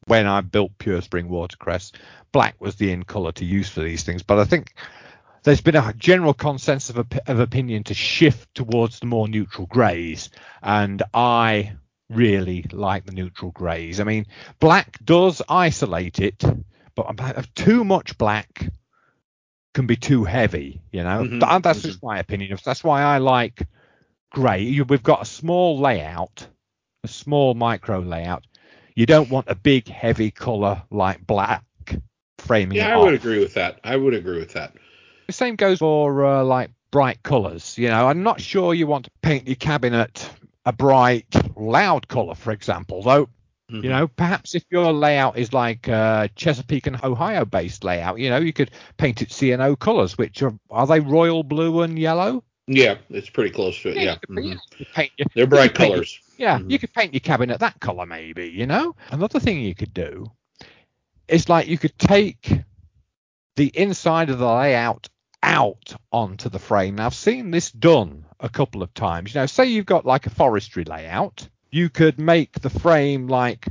when 0.07 0.27
I 0.27 0.41
built 0.41 0.77
Pure 0.77 1.01
Spring 1.01 1.29
Watercress, 1.29 1.91
black 2.31 2.59
was 2.59 2.75
the 2.75 2.91
in 2.91 3.03
colour 3.03 3.31
to 3.33 3.45
use 3.45 3.69
for 3.69 3.81
these 3.81 4.03
things. 4.03 4.23
But 4.23 4.39
I 4.39 4.45
think 4.45 4.73
there's 5.43 5.61
been 5.61 5.75
a 5.75 5.93
general 5.93 6.33
consensus 6.33 6.95
of, 6.95 7.07
of 7.27 7.39
opinion 7.39 7.83
to 7.85 7.93
shift 7.93 8.53
towards 8.55 8.99
the 8.99 9.05
more 9.05 9.27
neutral 9.27 9.67
greys, 9.67 10.29
and 10.61 11.01
I 11.13 11.73
really 12.09 12.65
like 12.71 13.05
the 13.05 13.13
neutral 13.13 13.51
greys. 13.51 13.99
I 13.99 14.03
mean, 14.03 14.25
black 14.59 14.97
does 15.03 15.41
isolate 15.47 16.19
it, 16.19 16.43
but 16.95 17.19
I 17.19 17.43
too 17.55 17.83
much 17.83 18.17
black 18.17 18.69
can 19.73 19.87
be 19.87 19.95
too 19.95 20.23
heavy. 20.23 20.81
You 20.91 21.03
know, 21.03 21.23
mm-hmm. 21.23 21.39
that, 21.39 21.63
that's 21.63 21.81
just 21.81 22.03
my 22.03 22.19
opinion. 22.19 22.57
That's 22.63 22.83
why 22.83 23.01
I 23.01 23.17
like 23.19 23.63
grey. 24.31 24.81
We've 24.81 25.03
got 25.03 25.21
a 25.21 25.25
small 25.25 25.79
layout, 25.79 26.47
a 27.03 27.07
small 27.07 27.53
micro 27.53 27.99
layout. 27.99 28.45
You 28.95 29.05
don't 29.05 29.29
want 29.29 29.49
a 29.49 29.55
big 29.55 29.87
heavy 29.87 30.31
color 30.31 30.83
like 30.91 31.25
black 31.25 31.63
framing. 32.39 32.77
Yeah, 32.77 32.89
I 32.89 32.93
off. 32.95 33.05
would 33.05 33.13
agree 33.13 33.39
with 33.39 33.53
that. 33.53 33.79
I 33.83 33.95
would 33.95 34.13
agree 34.13 34.39
with 34.39 34.53
that. 34.53 34.73
The 35.27 35.33
same 35.33 35.55
goes 35.55 35.79
for 35.79 36.25
uh, 36.25 36.43
like 36.43 36.71
bright 36.91 37.23
colors. 37.23 37.77
You 37.77 37.87
know, 37.87 38.07
I'm 38.07 38.23
not 38.23 38.41
sure 38.41 38.73
you 38.73 38.87
want 38.87 39.05
to 39.05 39.11
paint 39.21 39.47
your 39.47 39.55
cabinet 39.55 40.29
a 40.65 40.73
bright, 40.73 41.25
loud 41.55 42.07
color, 42.07 42.35
for 42.35 42.51
example. 42.51 43.01
Though 43.01 43.29
Mm-hmm. 43.71 43.85
You 43.85 43.89
know, 43.89 44.07
perhaps 44.07 44.53
if 44.53 44.65
your 44.69 44.91
layout 44.91 45.37
is 45.37 45.53
like 45.53 45.87
uh, 45.87 46.27
Chesapeake 46.35 46.87
and 46.87 47.01
Ohio 47.03 47.45
based 47.45 47.85
layout, 47.85 48.19
you 48.19 48.29
know, 48.29 48.37
you 48.37 48.51
could 48.51 48.71
paint 48.97 49.21
it 49.21 49.31
C&O 49.31 49.75
colors, 49.77 50.17
which 50.17 50.41
are 50.41 50.53
are 50.69 50.85
they 50.85 50.99
royal 50.99 51.43
blue 51.43 51.81
and 51.81 51.97
yellow? 51.97 52.43
Yeah, 52.67 52.97
it's 53.09 53.29
pretty 53.29 53.51
close 53.51 53.81
to 53.81 53.89
it. 53.89 53.95
Yeah, 53.95 54.03
yeah. 54.03 54.15
Mm-hmm. 54.29 55.01
Your, 55.17 55.27
they're 55.33 55.47
bright 55.47 55.73
colors. 55.73 56.19
Your, 56.37 56.49
yeah, 56.49 56.59
mm-hmm. 56.59 56.69
you 56.69 56.79
could 56.79 56.93
paint 56.93 57.13
your 57.13 57.21
cabinet 57.21 57.61
that 57.61 57.79
color 57.79 58.05
maybe. 58.05 58.49
You 58.49 58.67
know, 58.67 58.95
another 59.09 59.39
thing 59.39 59.61
you 59.61 59.75
could 59.75 59.93
do 59.93 60.31
is 61.29 61.47
like 61.47 61.67
you 61.67 61.77
could 61.77 61.97
take 61.97 62.61
the 63.55 63.67
inside 63.67 64.29
of 64.29 64.39
the 64.39 64.53
layout 64.53 65.07
out 65.43 65.95
onto 66.11 66.49
the 66.49 66.59
frame. 66.59 66.95
Now 66.95 67.05
I've 67.05 67.15
seen 67.15 67.51
this 67.51 67.71
done 67.71 68.25
a 68.39 68.49
couple 68.49 68.83
of 68.83 68.93
times. 68.93 69.33
You 69.33 69.41
know, 69.41 69.45
say 69.45 69.65
you've 69.65 69.85
got 69.85 70.05
like 70.05 70.27
a 70.27 70.29
forestry 70.29 70.83
layout 70.83 71.47
you 71.71 71.89
could 71.89 72.19
make 72.19 72.59
the 72.59 72.69
frame 72.69 73.27
like 73.27 73.67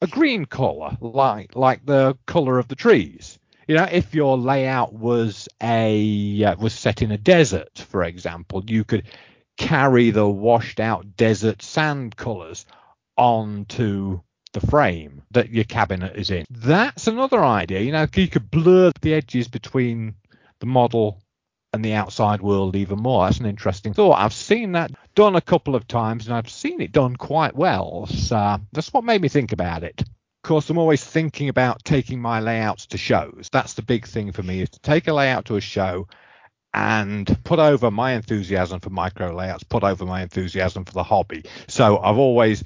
a 0.00 0.06
green 0.06 0.44
color, 0.44 0.96
like 1.00 1.56
like 1.56 1.84
the 1.84 2.16
color 2.26 2.58
of 2.58 2.68
the 2.68 2.76
trees. 2.76 3.38
You 3.66 3.76
know, 3.76 3.88
if 3.90 4.14
your 4.14 4.38
layout 4.38 4.92
was 4.92 5.48
a 5.62 6.44
uh, 6.44 6.56
was 6.56 6.72
set 6.72 7.02
in 7.02 7.10
a 7.10 7.18
desert, 7.18 7.78
for 7.88 8.04
example, 8.04 8.62
you 8.66 8.84
could 8.84 9.04
carry 9.56 10.10
the 10.10 10.28
washed 10.28 10.78
out 10.78 11.16
desert 11.16 11.62
sand 11.62 12.16
colors 12.16 12.64
onto 13.16 14.20
the 14.52 14.60
frame 14.60 15.22
that 15.32 15.50
your 15.50 15.64
cabinet 15.64 16.16
is 16.16 16.30
in. 16.30 16.44
That's 16.48 17.06
another 17.08 17.44
idea. 17.44 17.80
You 17.80 17.92
know, 17.92 18.06
you 18.14 18.28
could 18.28 18.50
blur 18.50 18.92
the 19.00 19.14
edges 19.14 19.48
between 19.48 20.14
the 20.60 20.66
model 20.66 21.20
and 21.72 21.84
the 21.84 21.94
outside 21.94 22.40
world 22.40 22.76
even 22.76 22.98
more. 22.98 23.26
That's 23.26 23.40
an 23.40 23.46
interesting 23.46 23.92
thought. 23.92 24.18
I've 24.18 24.32
seen 24.32 24.72
that 24.72 24.90
done 25.14 25.36
a 25.36 25.40
couple 25.40 25.74
of 25.74 25.86
times 25.86 26.26
and 26.26 26.34
I've 26.34 26.48
seen 26.48 26.80
it 26.80 26.92
done 26.92 27.16
quite 27.16 27.54
well. 27.54 28.06
So 28.06 28.58
that's 28.72 28.92
what 28.92 29.04
made 29.04 29.20
me 29.20 29.28
think 29.28 29.52
about 29.52 29.82
it. 29.82 30.00
Of 30.00 30.48
course, 30.48 30.70
I'm 30.70 30.78
always 30.78 31.04
thinking 31.04 31.48
about 31.48 31.84
taking 31.84 32.20
my 32.20 32.40
layouts 32.40 32.86
to 32.86 32.98
shows. 32.98 33.48
That's 33.52 33.74
the 33.74 33.82
big 33.82 34.06
thing 34.06 34.32
for 34.32 34.42
me 34.42 34.62
is 34.62 34.70
to 34.70 34.80
take 34.80 35.08
a 35.08 35.12
layout 35.12 35.46
to 35.46 35.56
a 35.56 35.60
show 35.60 36.08
and 36.72 37.36
put 37.44 37.58
over 37.58 37.90
my 37.90 38.12
enthusiasm 38.12 38.80
for 38.80 38.90
micro 38.90 39.34
layouts, 39.34 39.64
put 39.64 39.84
over 39.84 40.06
my 40.06 40.22
enthusiasm 40.22 40.84
for 40.84 40.92
the 40.92 41.02
hobby. 41.02 41.44
So 41.66 41.98
I've 41.98 42.18
always 42.18 42.62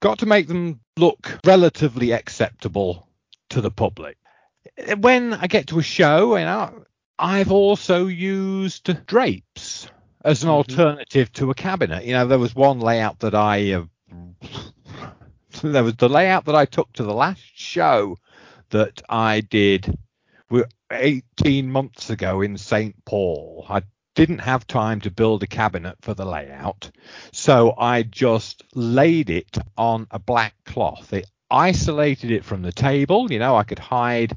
got 0.00 0.20
to 0.20 0.26
make 0.26 0.48
them 0.48 0.80
look 0.96 1.38
relatively 1.44 2.12
acceptable 2.12 3.06
to 3.50 3.60
the 3.60 3.70
public. 3.70 4.16
When 4.98 5.34
I 5.34 5.46
get 5.46 5.68
to 5.68 5.78
a 5.78 5.82
show, 5.82 6.36
you 6.36 6.44
know, 6.44 6.84
I've 7.20 7.52
also 7.52 8.06
used 8.06 9.06
drapes 9.06 9.90
as 10.24 10.42
an 10.42 10.48
mm-hmm. 10.48 10.56
alternative 10.56 11.30
to 11.34 11.50
a 11.50 11.54
cabinet. 11.54 12.04
You 12.04 12.14
know, 12.14 12.26
there 12.26 12.38
was 12.38 12.54
one 12.54 12.80
layout 12.80 13.18
that 13.20 13.34
I 13.34 13.72
uh, 13.72 13.84
there 15.62 15.84
was 15.84 15.96
the 15.96 16.08
layout 16.08 16.46
that 16.46 16.54
I 16.54 16.64
took 16.64 16.92
to 16.94 17.02
the 17.02 17.12
last 17.12 17.42
show 17.54 18.16
that 18.70 19.02
I 19.08 19.40
did 19.40 19.98
18 20.90 21.70
months 21.70 22.08
ago 22.08 22.40
in 22.40 22.56
St. 22.56 22.96
Paul. 23.04 23.66
I 23.68 23.82
didn't 24.14 24.38
have 24.38 24.66
time 24.66 25.00
to 25.02 25.10
build 25.10 25.42
a 25.42 25.46
cabinet 25.46 25.96
for 26.00 26.14
the 26.14 26.24
layout, 26.24 26.90
so 27.32 27.74
I 27.76 28.02
just 28.02 28.64
laid 28.74 29.28
it 29.28 29.58
on 29.76 30.06
a 30.10 30.18
black 30.18 30.54
cloth. 30.64 31.12
It 31.12 31.30
isolated 31.50 32.30
it 32.30 32.44
from 32.44 32.62
the 32.62 32.72
table. 32.72 33.30
You 33.30 33.38
know, 33.38 33.56
I 33.56 33.64
could 33.64 33.78
hide 33.78 34.36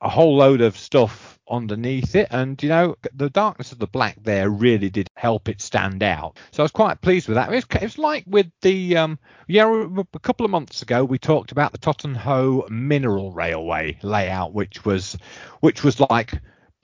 a 0.00 0.08
whole 0.08 0.36
load 0.36 0.60
of 0.60 0.76
stuff 0.76 1.38
underneath 1.48 2.14
it. 2.14 2.28
And 2.30 2.62
you 2.62 2.68
know 2.68 2.96
the 3.14 3.30
darkness 3.30 3.72
of 3.72 3.78
the 3.78 3.86
black 3.86 4.16
there 4.22 4.50
really 4.50 4.90
did 4.90 5.08
help 5.16 5.48
it 5.48 5.60
stand 5.60 6.02
out. 6.02 6.38
So 6.52 6.62
i 6.62 6.64
was 6.64 6.72
quite 6.72 7.00
pleased 7.00 7.28
with 7.28 7.36
that. 7.36 7.52
It's, 7.52 7.98
like 7.98 8.24
with 8.26 8.50
the 8.62 8.96
um 8.96 9.18
yeah 9.46 9.84
a 9.96 10.18
couple 10.20 10.44
of 10.44 10.50
months 10.50 10.82
ago 10.82 11.04
we 11.04 11.18
talked 11.18 11.52
about 11.52 11.72
the 11.72 11.78
Totternhoe 11.78 12.68
mineral 12.70 13.32
railway 13.32 13.98
layout 14.02 14.52
which 14.52 14.84
was 14.84 15.16
which 15.60 15.84
was 15.84 16.00
like 16.00 16.34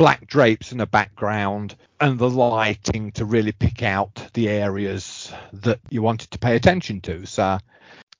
black 0.01 0.27
drapes 0.27 0.73
in 0.73 0.79
the 0.79 0.87
background 0.87 1.77
and 2.01 2.19
the 2.19 2.31
lighting 2.31 3.13
to 3.13 3.27
really 3.27 3.53
pick 3.53 3.83
out 3.83 4.15
the 4.33 4.49
areas 4.49 5.31
that 5.53 5.79
you 5.91 6.01
wanted 6.01 6.31
to 6.31 6.39
pay 6.39 6.57
attention 6.57 7.03
to. 7.03 7.27
So, 7.27 7.59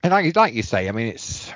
and 0.03 0.13
like, 0.13 0.37
like 0.37 0.53
you 0.53 0.63
say, 0.63 0.91
I 0.91 0.93
mean, 0.93 1.07
it's 1.07 1.51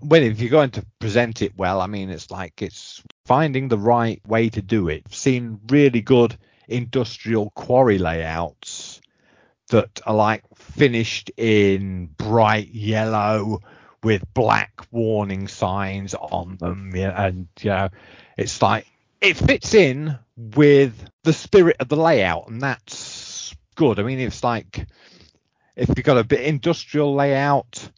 when 0.00 0.22
if 0.22 0.40
you're 0.40 0.50
going 0.50 0.70
to 0.72 0.84
present 0.98 1.40
it 1.40 1.56
well, 1.56 1.80
I 1.80 1.86
mean, 1.86 2.10
it's 2.10 2.30
like 2.30 2.60
it's 2.60 3.02
finding 3.24 3.68
the 3.68 3.78
right 3.78 4.20
way 4.26 4.50
to 4.50 4.60
do 4.60 4.88
it. 4.88 5.02
I've 5.06 5.14
seen 5.14 5.60
really 5.68 6.02
good 6.02 6.36
industrial 6.68 7.50
quarry 7.50 7.98
layouts 7.98 9.00
that 9.68 10.00
are 10.04 10.14
like 10.14 10.44
finished 10.54 11.30
in 11.36 12.06
bright 12.18 12.68
yellow 12.68 13.60
with 14.02 14.22
black 14.34 14.72
warning 14.90 15.48
signs 15.48 16.14
on 16.14 16.56
them, 16.58 16.92
and 16.94 17.48
you 17.60 17.70
know, 17.70 17.88
it's 18.36 18.60
like 18.60 18.86
it 19.22 19.36
fits 19.38 19.72
in 19.72 20.18
with 20.36 20.94
the 21.24 21.32
spirit 21.32 21.76
of 21.80 21.88
the 21.88 21.96
layout, 21.96 22.48
and 22.48 22.60
that's 22.60 23.54
good. 23.74 23.98
I 23.98 24.02
mean, 24.02 24.20
it's 24.20 24.44
like 24.44 24.86
if 25.76 25.88
you've 25.88 26.04
got 26.04 26.18
a 26.18 26.24
bit 26.24 26.40
industrial 26.40 27.14
layout, 27.14 27.90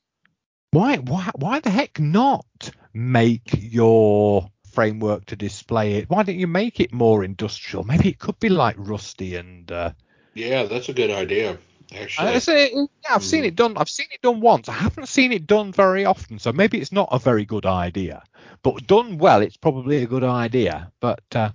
why 0.73 0.97
why 0.99 1.31
why 1.35 1.61
the 1.61 1.71
heck 1.71 1.99
not 1.99 2.71
make 2.93 3.51
your 3.59 4.49
framework 4.71 5.27
to 5.27 5.37
display 5.37 5.95
it? 5.95 6.09
Why 6.09 6.23
don't 6.23 6.39
you 6.39 6.47
make 6.47 6.81
it 6.81 6.93
more 6.93 7.25
industrial? 7.25 7.85
Maybe 7.85 8.09
it 8.09 8.19
could 8.19 8.39
be 8.39 8.49
like 8.49 8.77
Rusty 8.79 9.37
and. 9.37 9.71
Uh, 9.71 9.93
yeah, 10.35 10.65
that's 10.65 10.89
a 10.89 10.93
good 10.93 11.11
idea. 11.11 11.59
Actually, 11.93 12.29
I 12.29 12.39
say, 12.39 12.71
yeah, 12.73 12.85
I've 13.11 13.23
mm. 13.23 13.25
seen 13.25 13.45
it 13.45 13.57
done. 13.57 13.77
I've 13.77 13.89
seen 13.89 14.07
it 14.13 14.23
done 14.23 14.41
once. 14.41 14.69
I 14.69 14.75
haven't 14.75 15.09
seen 15.09 15.33
it 15.33 15.49
done 15.49 15.73
very 15.73 16.05
often, 16.05 16.39
so 16.39 16.53
maybe 16.53 16.81
it's 16.81 16.93
not 16.93 17.09
a 17.11 17.19
very 17.19 17.45
good 17.45 17.67
idea. 17.67 18.23
But 18.63 18.87
done 18.87 19.19
well, 19.19 19.43
it's 19.43 19.57
probably 19.57 20.03
a 20.03 20.07
good 20.07 20.23
idea. 20.23 20.93
But 21.01 21.25
uh, 21.35 21.51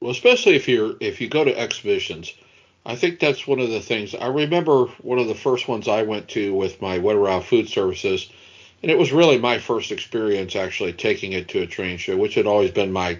well, 0.00 0.10
especially 0.10 0.56
if 0.56 0.66
you're 0.66 0.96
if 1.00 1.20
you 1.20 1.28
go 1.28 1.44
to 1.44 1.56
exhibitions, 1.56 2.34
I 2.84 2.96
think 2.96 3.20
that's 3.20 3.46
one 3.46 3.60
of 3.60 3.70
the 3.70 3.80
things. 3.80 4.16
I 4.16 4.26
remember 4.26 4.86
one 5.02 5.20
of 5.20 5.28
the 5.28 5.34
first 5.34 5.68
ones 5.68 5.86
I 5.86 6.02
went 6.02 6.28
to 6.30 6.52
with 6.54 6.82
my 6.82 6.98
Wetterau 6.98 7.42
Food 7.44 7.68
Services, 7.68 8.28
and 8.82 8.90
it 8.90 8.98
was 8.98 9.12
really 9.12 9.38
my 9.38 9.58
first 9.58 9.92
experience 9.92 10.56
actually 10.56 10.92
taking 10.92 11.32
it 11.32 11.48
to 11.48 11.62
a 11.62 11.66
train 11.66 11.98
show, 11.98 12.16
which 12.16 12.34
had 12.34 12.46
always 12.46 12.70
been 12.70 12.92
my 12.92 13.18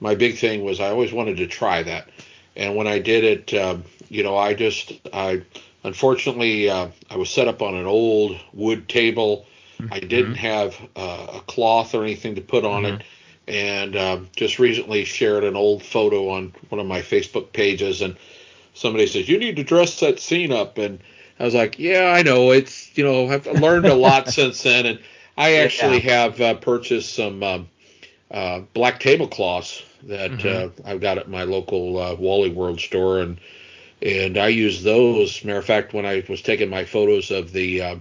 my 0.00 0.14
big 0.14 0.38
thing. 0.38 0.64
Was 0.64 0.80
I 0.80 0.90
always 0.90 1.12
wanted 1.12 1.36
to 1.38 1.46
try 1.46 1.82
that, 1.82 2.08
and 2.56 2.76
when 2.76 2.86
I 2.86 2.98
did 2.98 3.24
it, 3.24 3.54
um, 3.54 3.84
you 4.08 4.22
know, 4.22 4.36
I 4.36 4.54
just 4.54 4.92
I 5.12 5.42
Unfortunately, 5.82 6.68
uh, 6.68 6.88
I 7.08 7.16
was 7.16 7.30
set 7.30 7.48
up 7.48 7.62
on 7.62 7.74
an 7.74 7.86
old 7.86 8.38
wood 8.52 8.88
table. 8.88 9.46
Mm-hmm. 9.78 9.92
I 9.94 10.00
didn't 10.00 10.34
have 10.34 10.76
uh, 10.94 11.26
a 11.36 11.40
cloth 11.40 11.94
or 11.94 12.02
anything 12.02 12.34
to 12.34 12.42
put 12.42 12.64
on 12.64 12.82
mm-hmm. 12.82 12.96
it, 12.96 13.06
and 13.48 13.96
uh, 13.96 14.20
just 14.36 14.58
recently 14.58 15.04
shared 15.04 15.42
an 15.42 15.56
old 15.56 15.82
photo 15.82 16.28
on 16.30 16.52
one 16.68 16.80
of 16.80 16.86
my 16.86 17.00
Facebook 17.00 17.52
pages, 17.52 18.02
and 18.02 18.16
somebody 18.74 19.06
says 19.06 19.28
you 19.28 19.38
need 19.38 19.56
to 19.56 19.64
dress 19.64 20.00
that 20.00 20.20
scene 20.20 20.52
up, 20.52 20.76
and 20.76 21.00
I 21.40 21.44
was 21.44 21.54
like, 21.54 21.78
yeah, 21.78 22.12
I 22.14 22.22
know. 22.22 22.50
It's 22.50 22.96
you 22.96 23.02
know 23.02 23.28
I've 23.28 23.46
learned 23.46 23.86
a 23.86 23.94
lot 23.94 24.28
since 24.32 24.62
then, 24.62 24.84
and 24.84 25.00
I 25.38 25.54
actually 25.56 26.04
yeah. 26.04 26.24
have 26.24 26.40
uh, 26.40 26.54
purchased 26.54 27.14
some 27.14 27.42
um, 27.42 27.68
uh, 28.30 28.60
black 28.74 29.00
tablecloths 29.00 29.82
that 30.04 30.30
mm-hmm. 30.32 30.82
uh, 30.86 30.90
I've 30.90 31.00
got 31.00 31.16
at 31.16 31.30
my 31.30 31.44
local 31.44 31.98
uh, 31.98 32.14
Wally 32.14 32.50
World 32.50 32.78
store, 32.78 33.20
and 33.20 33.40
and 34.02 34.36
I 34.36 34.48
use 34.48 34.82
those. 34.82 35.42
Matter 35.42 35.58
of 35.58 35.64
fact, 35.64 35.94
when 35.94 36.04
I 36.04 36.22
was 36.28 36.42
taking 36.42 36.68
my 36.68 36.84
photos 36.84 37.30
of 37.30 37.52
the 37.52 37.82
uh, 37.82 37.96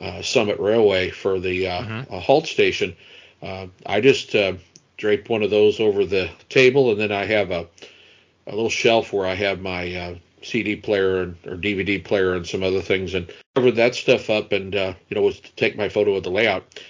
uh, 0.00 0.22
Summit 0.22 0.58
Railway 0.58 1.10
for 1.10 1.38
the 1.38 1.68
uh, 1.68 1.82
mm-hmm. 1.82 2.18
halt 2.18 2.46
station, 2.46 2.96
uh, 3.42 3.66
I 3.84 4.00
just 4.00 4.34
uh, 4.34 4.54
drape 4.96 5.28
one 5.28 5.42
of 5.42 5.50
those 5.50 5.80
over 5.80 6.06
the 6.06 6.30
table, 6.48 6.92
and 6.92 7.00
then 7.00 7.12
I 7.12 7.26
have 7.26 7.50
a, 7.50 7.66
a 8.46 8.54
little 8.54 8.70
shelf 8.70 9.12
where 9.12 9.26
I 9.26 9.34
have 9.34 9.60
my 9.60 9.94
uh, 9.94 10.14
CD 10.44 10.76
player 10.76 11.22
and, 11.22 11.36
or 11.46 11.56
DVD 11.56 12.02
player 12.02 12.34
and 12.34 12.46
some 12.46 12.62
other 12.62 12.80
things, 12.80 13.14
and 13.14 13.30
covered 13.54 13.76
that 13.76 13.94
stuff 13.94 14.30
up, 14.30 14.52
and 14.52 14.74
you 14.74 14.94
know 15.10 15.22
was 15.22 15.40
to 15.40 15.52
take 15.56 15.76
my 15.76 15.88
photo 15.88 16.14
of 16.14 16.22
the 16.22 16.30
layout. 16.30 16.80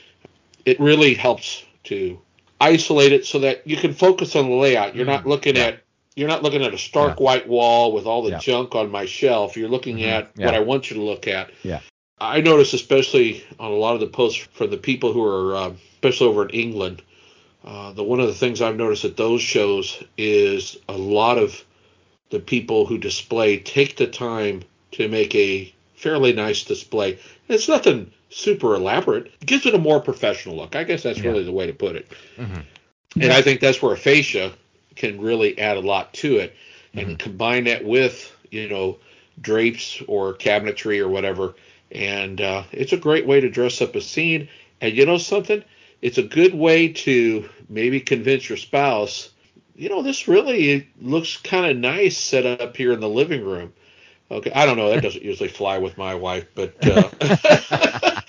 It 0.64 0.80
really 0.80 1.14
helps 1.14 1.64
to 1.84 2.18
isolate 2.60 3.12
it 3.12 3.26
so 3.26 3.38
that 3.40 3.66
you 3.66 3.76
can 3.76 3.92
focus 3.92 4.36
on 4.36 4.48
the 4.48 4.56
layout. 4.56 4.94
You're 4.94 5.06
not 5.06 5.20
mm-hmm. 5.20 5.28
looking 5.30 5.56
yeah. 5.56 5.64
at 5.64 5.80
you're 6.16 6.28
not 6.28 6.42
looking 6.42 6.62
at 6.62 6.72
a 6.72 6.78
stark 6.78 7.18
yeah. 7.18 7.24
white 7.24 7.48
wall 7.48 7.92
with 7.92 8.06
all 8.06 8.22
the 8.22 8.30
yeah. 8.30 8.38
junk 8.38 8.74
on 8.74 8.90
my 8.90 9.04
shelf. 9.04 9.56
You're 9.56 9.68
looking 9.68 9.96
mm-hmm. 9.96 10.08
at 10.08 10.36
what 10.36 10.54
I 10.54 10.60
want 10.60 10.90
you 10.90 10.96
to 10.96 11.02
look 11.02 11.26
at. 11.26 11.50
Yeah. 11.62 11.80
I 12.20 12.40
notice, 12.40 12.72
especially 12.72 13.44
on 13.58 13.72
a 13.72 13.74
lot 13.74 13.94
of 13.94 14.00
the 14.00 14.06
posts 14.06 14.46
from 14.52 14.70
the 14.70 14.76
people 14.76 15.12
who 15.12 15.24
are, 15.24 15.56
uh, 15.56 15.72
especially 15.94 16.28
over 16.28 16.48
in 16.48 16.50
England, 16.50 17.02
uh, 17.64 17.92
the 17.92 18.04
one 18.04 18.20
of 18.20 18.28
the 18.28 18.34
things 18.34 18.62
I've 18.62 18.76
noticed 18.76 19.04
at 19.04 19.16
those 19.16 19.42
shows 19.42 20.02
is 20.16 20.76
a 20.88 20.96
lot 20.96 21.38
of 21.38 21.64
the 22.30 22.40
people 22.40 22.86
who 22.86 22.98
display 22.98 23.58
take 23.58 23.96
the 23.96 24.06
time 24.06 24.62
to 24.92 25.08
make 25.08 25.34
a 25.34 25.72
fairly 25.96 26.32
nice 26.32 26.64
display. 26.64 27.18
It's 27.48 27.68
nothing 27.68 28.12
super 28.30 28.74
elaborate. 28.74 29.26
It 29.26 29.46
gives 29.46 29.66
it 29.66 29.74
a 29.74 29.78
more 29.78 30.00
professional 30.00 30.56
look. 30.56 30.76
I 30.76 30.84
guess 30.84 31.02
that's 31.02 31.20
really 31.20 31.44
the 31.44 31.52
way 31.52 31.66
to 31.66 31.72
put 31.72 31.96
it. 31.96 32.08
Mm-hmm. 32.36 33.20
And 33.20 33.32
I 33.32 33.42
think 33.42 33.60
that's 33.60 33.80
where 33.80 33.94
a 33.94 33.96
fascia 33.96 34.52
can 34.96 35.20
really 35.20 35.58
add 35.58 35.76
a 35.76 35.80
lot 35.80 36.12
to 36.14 36.36
it. 36.38 36.54
And 36.92 37.06
mm-hmm. 37.06 37.16
combine 37.16 37.64
that 37.64 37.84
with, 37.84 38.34
you 38.50 38.68
know, 38.68 38.98
drapes 39.40 40.02
or 40.06 40.34
cabinetry 40.34 41.00
or 41.00 41.08
whatever. 41.08 41.54
And 41.90 42.40
uh, 42.40 42.64
it's 42.72 42.92
a 42.92 42.96
great 42.96 43.26
way 43.26 43.40
to 43.40 43.48
dress 43.48 43.80
up 43.80 43.94
a 43.94 44.00
scene. 44.00 44.48
And 44.80 44.96
you 44.96 45.06
know 45.06 45.18
something? 45.18 45.64
It's 46.02 46.18
a 46.18 46.22
good 46.22 46.54
way 46.54 46.88
to 46.88 47.48
maybe 47.68 48.00
convince 48.00 48.48
your 48.48 48.58
spouse, 48.58 49.30
you 49.74 49.88
know, 49.88 50.02
this 50.02 50.28
really 50.28 50.88
looks 51.00 51.36
kind 51.36 51.70
of 51.70 51.76
nice 51.76 52.16
set 52.16 52.60
up 52.60 52.76
here 52.76 52.92
in 52.92 53.00
the 53.00 53.08
living 53.08 53.44
room. 53.44 53.72
Okay, 54.30 54.52
I 54.52 54.64
don't 54.66 54.76
know. 54.76 54.90
That 54.90 55.02
doesn't 55.02 55.22
usually 55.22 55.48
fly 55.48 55.78
with 55.78 55.98
my 55.98 56.14
wife, 56.14 56.46
but 56.54 56.74
uh, 56.82 57.10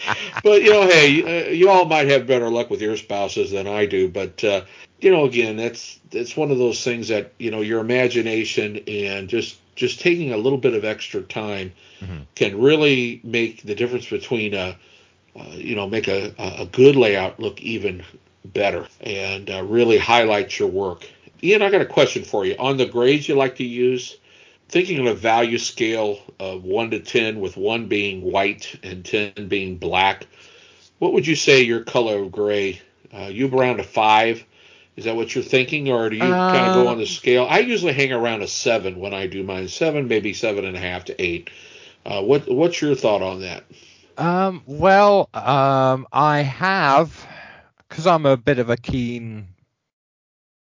but 0.44 0.62
you 0.62 0.72
know, 0.72 0.88
hey, 0.88 1.48
uh, 1.48 1.50
you 1.50 1.70
all 1.70 1.86
might 1.86 2.10
have 2.10 2.28
better 2.28 2.50
luck 2.50 2.70
with 2.70 2.82
your 2.82 2.98
spouses 2.98 3.52
than 3.52 3.66
I 3.66 3.86
do. 3.86 4.10
But 4.10 4.44
uh, 4.44 4.62
you 5.00 5.12
know, 5.12 5.26
again, 5.26 5.56
that's 5.56 6.00
that's 6.12 6.36
one 6.36 6.52
of 6.52 6.58
those 6.58 6.84
things 6.84 7.08
that 7.08 7.34
you 7.40 7.50
know 7.50 7.62
your 7.62 7.80
imagination 7.80 8.78
and 8.88 9.30
just 9.30 9.58
just 9.76 10.02
taking 10.02 10.34
a 10.34 10.38
little 10.38 10.58
bit 10.58 10.74
of 10.74 10.84
extra 10.84 11.22
time 11.22 11.72
mm-hmm. 12.02 12.24
can 12.36 12.60
really 12.60 13.22
make 13.24 13.64
the 13.64 13.76
difference 13.76 14.10
between 14.10 14.54
a 14.54 14.78
uh, 15.36 15.44
you 15.54 15.76
know 15.76 15.88
make 15.88 16.08
a 16.08 16.34
a 16.38 16.66
good 16.66 16.96
layout 16.96 17.40
look 17.40 17.62
even 17.62 18.04
better 18.44 18.88
and 19.02 19.50
uh, 19.50 19.64
really 19.64 19.98
highlight 19.98 20.60
your 20.60 20.68
work. 20.68 21.06
Ian, 21.44 21.62
I 21.62 21.70
got 21.70 21.82
a 21.82 21.86
question 21.86 22.24
for 22.24 22.46
you 22.46 22.56
on 22.58 22.78
the 22.78 22.86
grades 22.86 23.28
you 23.28 23.36
like 23.36 23.58
to 23.58 23.66
use. 23.66 24.18
Thinking 24.68 25.00
of 25.00 25.06
a 25.06 25.14
value 25.14 25.60
scale 25.60 26.20
of 26.40 26.64
one 26.64 26.90
to 26.92 27.00
ten, 27.00 27.40
with 27.40 27.56
one 27.56 27.88
being 27.88 28.22
white 28.22 28.80
and 28.82 29.06
ten 29.06 29.48
being 29.48 29.78
black, 29.78 30.26
what 30.98 31.14
would 31.14 31.28
you 31.28 31.36
say 31.36 31.62
your 31.62 31.84
color 31.84 32.24
of 32.24 32.32
gray? 32.32 32.82
Uh, 33.14 33.28
you 33.28 33.48
around 33.48 33.80
a 33.80 33.84
five 33.84 34.44
is 34.96 35.06
that 35.06 35.16
what 35.16 35.36
you're 35.36 35.44
thinking, 35.44 35.90
or 35.90 36.10
do 36.10 36.16
you 36.16 36.22
kind 36.22 36.68
of 36.68 36.74
go 36.74 36.88
on 36.88 36.98
the 36.98 37.06
scale? 37.06 37.46
I 37.50 37.60
usually 37.60 37.92
hang 37.92 38.14
around 38.14 38.42
a 38.42 38.48
seven 38.48 39.00
when 39.00 39.14
I 39.14 39.28
do 39.28 39.44
mine. 39.44 39.68
Seven, 39.68 40.08
maybe 40.08 40.34
seven 40.34 40.64
and 40.64 40.78
a 40.78 40.80
half 40.80 41.06
to 41.06 41.22
eight. 41.22 41.50
Uh, 42.06 42.22
what 42.22 42.50
What's 42.50 42.82
your 42.82 42.96
thought 42.96 43.22
on 43.22 43.42
that? 43.42 43.66
Um, 44.18 44.64
well, 44.66 45.30
um, 45.34 46.08
I 46.14 46.40
have 46.40 47.28
because 47.90 48.08
I'm 48.08 48.26
a 48.26 48.38
bit 48.38 48.60
of 48.60 48.70
a 48.70 48.78
keen 48.78 49.48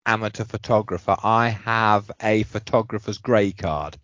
amateur 0.05 0.43
photographer. 0.43 1.15
I 1.23 1.49
have 1.49 2.11
a 2.21 2.43
photographer's 2.43 3.17
grey 3.17 3.51
card, 3.51 3.97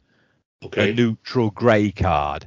okay, 0.63 0.91
a 0.91 0.93
neutral 0.93 1.49
grey 1.51 1.91
card, 1.91 2.45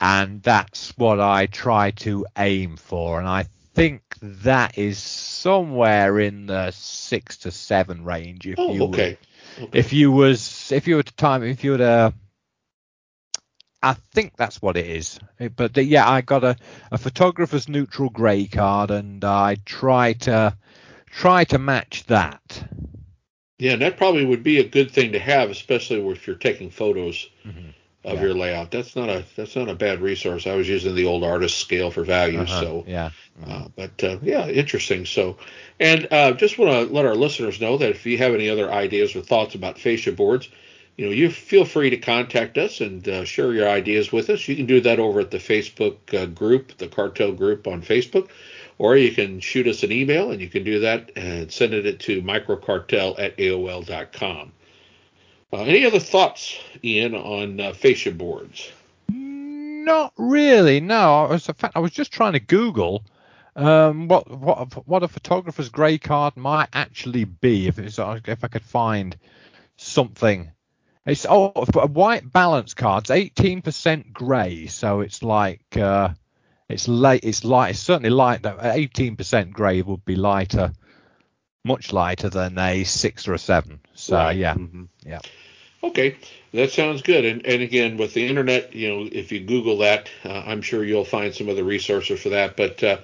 and 0.00 0.42
that's 0.42 0.92
what 0.96 1.20
I 1.20 1.46
try 1.46 1.92
to 1.92 2.26
aim 2.36 2.76
for. 2.76 3.18
And 3.18 3.28
I 3.28 3.46
think 3.74 4.02
that 4.22 4.78
is 4.78 4.98
somewhere 4.98 6.18
in 6.18 6.46
the 6.46 6.70
six 6.70 7.38
to 7.38 7.50
seven 7.50 8.04
range. 8.04 8.46
If 8.46 8.58
oh, 8.58 8.72
you 8.72 8.84
okay. 8.84 9.18
Were, 9.58 9.64
okay. 9.64 9.78
If 9.78 9.92
you 9.92 10.12
was 10.12 10.72
if 10.72 10.86
you 10.86 10.96
were 10.96 11.02
to 11.02 11.14
time 11.14 11.42
if 11.42 11.64
you 11.64 11.72
were 11.72 11.78
to 11.78 11.84
uh, 11.84 12.10
I 13.82 13.94
think 14.12 14.36
that's 14.36 14.60
what 14.60 14.76
it 14.76 14.86
is. 14.86 15.20
But 15.54 15.76
yeah, 15.76 16.08
I 16.08 16.20
got 16.20 16.42
a, 16.42 16.56
a 16.90 16.98
photographer's 16.98 17.68
neutral 17.68 18.10
grey 18.10 18.46
card, 18.46 18.90
and 18.90 19.22
I 19.24 19.58
try 19.64 20.14
to 20.14 20.56
try 21.06 21.44
to 21.44 21.58
match 21.58 22.04
that. 22.06 22.64
Yeah, 23.58 23.76
that 23.76 23.96
probably 23.96 24.24
would 24.24 24.42
be 24.42 24.58
a 24.58 24.68
good 24.68 24.90
thing 24.90 25.12
to 25.12 25.18
have, 25.18 25.50
especially 25.50 26.00
if 26.10 26.26
you're 26.26 26.36
taking 26.36 26.70
photos 26.70 27.28
Mhm. 27.46 27.72
of 28.04 28.14
Yeah. 28.18 28.24
your 28.26 28.34
layout. 28.34 28.70
That's 28.70 28.94
not 28.94 29.08
a 29.08 29.24
that's 29.34 29.56
not 29.56 29.68
a 29.68 29.74
bad 29.74 30.00
resource. 30.00 30.46
I 30.46 30.54
was 30.54 30.68
using 30.68 30.94
the 30.94 31.06
old 31.06 31.24
artist 31.24 31.58
scale 31.58 31.90
for 31.90 32.04
values, 32.04 32.50
Uh-huh, 32.50 32.60
so 32.60 32.84
yeah. 32.86 33.10
uh, 33.48 33.68
but 33.74 34.04
uh, 34.04 34.18
yeah, 34.22 34.48
interesting. 34.48 35.06
So, 35.06 35.38
and 35.80 36.06
uh, 36.10 36.32
just 36.32 36.58
want 36.58 36.72
to 36.88 36.94
let 36.94 37.06
our 37.06 37.14
listeners 37.14 37.60
know 37.60 37.78
that 37.78 37.90
if 37.90 38.04
you 38.04 38.18
have 38.18 38.34
any 38.34 38.48
other 38.50 38.70
ideas 38.70 39.16
or 39.16 39.22
thoughts 39.22 39.54
about 39.54 39.78
fascia 39.78 40.12
boards, 40.12 40.48
you 40.96 41.06
know, 41.06 41.12
you 41.12 41.30
feel 41.30 41.64
free 41.64 41.90
to 41.90 41.96
contact 41.98 42.56
us 42.58 42.80
and 42.80 43.06
uh, 43.08 43.24
share 43.24 43.52
your 43.52 43.68
ideas 43.68 44.12
with 44.12 44.30
us. 44.30 44.48
You 44.48 44.56
can 44.56 44.66
do 44.66 44.80
that 44.82 44.98
over 44.98 45.20
at 45.20 45.30
the 45.30 45.38
Facebook 45.38 45.96
uh, 46.14 46.26
group, 46.26 46.76
the 46.78 46.88
Cartel 46.88 47.32
group 47.32 47.66
on 47.66 47.82
Facebook, 47.82 48.28
or 48.78 48.96
you 48.96 49.12
can 49.12 49.40
shoot 49.40 49.66
us 49.66 49.82
an 49.82 49.92
email 49.92 50.30
and 50.30 50.40
you 50.40 50.48
can 50.48 50.64
do 50.64 50.80
that 50.80 51.10
and 51.16 51.50
send 51.50 51.74
it 51.74 52.00
to 52.00 52.22
microcartel 52.22 53.18
at 53.18 53.36
AOL.com. 53.36 54.52
Uh, 55.52 55.62
any 55.62 55.86
other 55.86 56.00
thoughts, 56.00 56.58
Ian, 56.82 57.14
on 57.14 57.60
uh, 57.60 57.72
fascia 57.72 58.12
boards? 58.12 58.70
Not 59.08 60.12
really. 60.16 60.80
No, 60.80 61.24
I 61.24 61.30
was 61.30 61.46
fact 61.46 61.76
I 61.76 61.78
was 61.78 61.92
just 61.92 62.12
trying 62.12 62.32
to 62.32 62.40
Google 62.40 63.04
um, 63.56 64.08
what 64.08 64.28
what 64.30 64.86
what 64.86 65.02
a 65.02 65.08
photographer's 65.08 65.70
grey 65.70 65.96
card 65.96 66.36
might 66.36 66.68
actually 66.72 67.24
be 67.24 67.68
if 67.68 67.78
it's 67.78 67.98
if 67.98 68.44
I 68.44 68.48
could 68.48 68.62
find 68.62 69.16
something. 69.76 70.50
It's 71.06 71.24
oh 71.28 71.52
white 71.86 72.30
balance 72.32 72.74
cards, 72.74 73.10
18% 73.10 74.12
grey, 74.12 74.66
so 74.66 75.00
it's 75.00 75.22
like 75.22 75.76
uh, 75.76 76.10
it's 76.68 76.88
light. 76.88 77.20
It's 77.22 77.44
light. 77.44 77.70
It's 77.70 77.80
certainly 77.80 78.10
light. 78.10 78.42
18% 78.42 79.52
grey 79.52 79.82
would 79.82 80.04
be 80.04 80.16
lighter, 80.16 80.72
much 81.64 81.92
lighter 81.92 82.28
than 82.28 82.58
a 82.58 82.84
six 82.84 83.28
or 83.28 83.34
a 83.34 83.38
seven. 83.38 83.80
So 83.94 84.16
Right. 84.16 84.36
yeah, 84.36 84.54
Mhm. 84.54 84.88
yeah. 85.04 85.20
Okay, 85.84 86.16
that 86.52 86.72
sounds 86.72 87.02
good. 87.02 87.24
And, 87.24 87.46
and 87.46 87.62
again, 87.62 87.96
with 87.96 88.14
the 88.14 88.26
internet, 88.26 88.74
you 88.74 88.88
know, 88.88 89.08
if 89.12 89.30
you 89.30 89.40
Google 89.40 89.78
that, 89.78 90.08
uh, 90.24 90.42
I'm 90.46 90.62
sure 90.62 90.84
you'll 90.84 91.04
find 91.04 91.32
some 91.34 91.48
other 91.48 91.64
resources 91.64 92.20
for 92.20 92.30
that. 92.30 92.56
But 92.56 92.82
uh, 92.82 92.98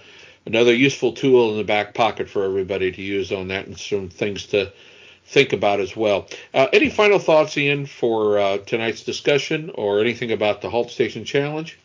another 0.47 0.75
useful 0.75 1.13
tool 1.13 1.53
in 1.53 1.59
the 1.59 1.65
back 1.65 1.95
pocket 1.95 2.29
for 2.29 2.45
everybody 2.45 2.91
to 2.91 3.03
use 3.03 3.31
on 3.31 3.49
that, 3.49 3.67
and 3.67 3.79
some 3.79 4.09
things 4.09 4.47
to 4.47 4.73
think 5.27 5.53
about 5.53 5.79
as 5.81 5.95
well. 5.97 6.29
Uh, 6.53 6.67
any 6.73 6.91
final 6.91 7.19
thoughts, 7.21 7.57
Ian, 7.57 7.87
for 7.87 8.39
uh, 8.39 8.59
tonight's 8.59 9.05
discussion, 9.05 9.71
or 9.75 10.01
anything 10.01 10.33
about 10.33 10.61
the 10.61 10.71
Halt 10.71 10.91
Station 10.91 11.25
Challenge? 11.25 11.79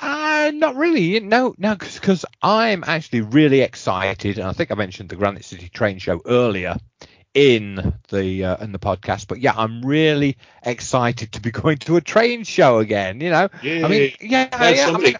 Uh, 0.00 0.50
not 0.54 0.76
really. 0.76 1.20
No, 1.20 1.54
no, 1.58 1.74
because 1.76 2.24
I'm 2.42 2.84
actually 2.86 3.22
really 3.22 3.60
excited, 3.60 4.38
and 4.38 4.46
I 4.46 4.52
think 4.52 4.70
I 4.70 4.74
mentioned 4.74 5.08
the 5.08 5.16
Granite 5.16 5.44
City 5.44 5.68
Train 5.68 5.98
Show 5.98 6.20
earlier 6.26 6.76
in 7.34 7.94
the 8.10 8.44
uh, 8.44 8.56
in 8.62 8.72
the 8.72 8.78
podcast. 8.78 9.28
But 9.28 9.40
yeah, 9.40 9.54
I'm 9.56 9.82
really 9.82 10.36
excited 10.62 11.32
to 11.32 11.40
be 11.40 11.50
going 11.52 11.78
to 11.78 11.96
a 11.96 12.00
train 12.00 12.44
show 12.44 12.78
again. 12.78 13.20
You 13.20 13.30
know, 13.30 13.48
Yay. 13.62 13.84
I 13.84 13.88
mean, 13.88 14.12
yeah, 14.20 14.72
yeah, 14.72 14.90
I 14.90 14.98
mean, 14.98 15.16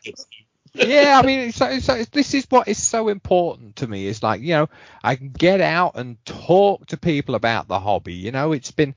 yeah, 0.75 1.21
I 1.23 1.27
mean, 1.27 1.53
so, 1.53 1.79
so 1.81 2.03
this 2.13 2.35
is 2.35 2.47
what 2.49 2.69
is 2.69 2.83
so 2.83 3.09
important 3.09 3.77
to 3.77 3.87
me. 3.87 4.07
Is 4.07 4.23
like, 4.23 4.41
you 4.41 4.55
know, 4.55 4.69
I 5.03 5.17
can 5.17 5.31
get 5.31 5.61
out 5.61 5.97
and 5.97 6.23
talk 6.25 6.87
to 6.87 6.97
people 6.97 7.35
about 7.35 7.69
the 7.69 7.79
hobby. 7.79 8.15
You 8.15 8.33
know, 8.33 8.53
it's 8.53 8.71
been 8.71 8.95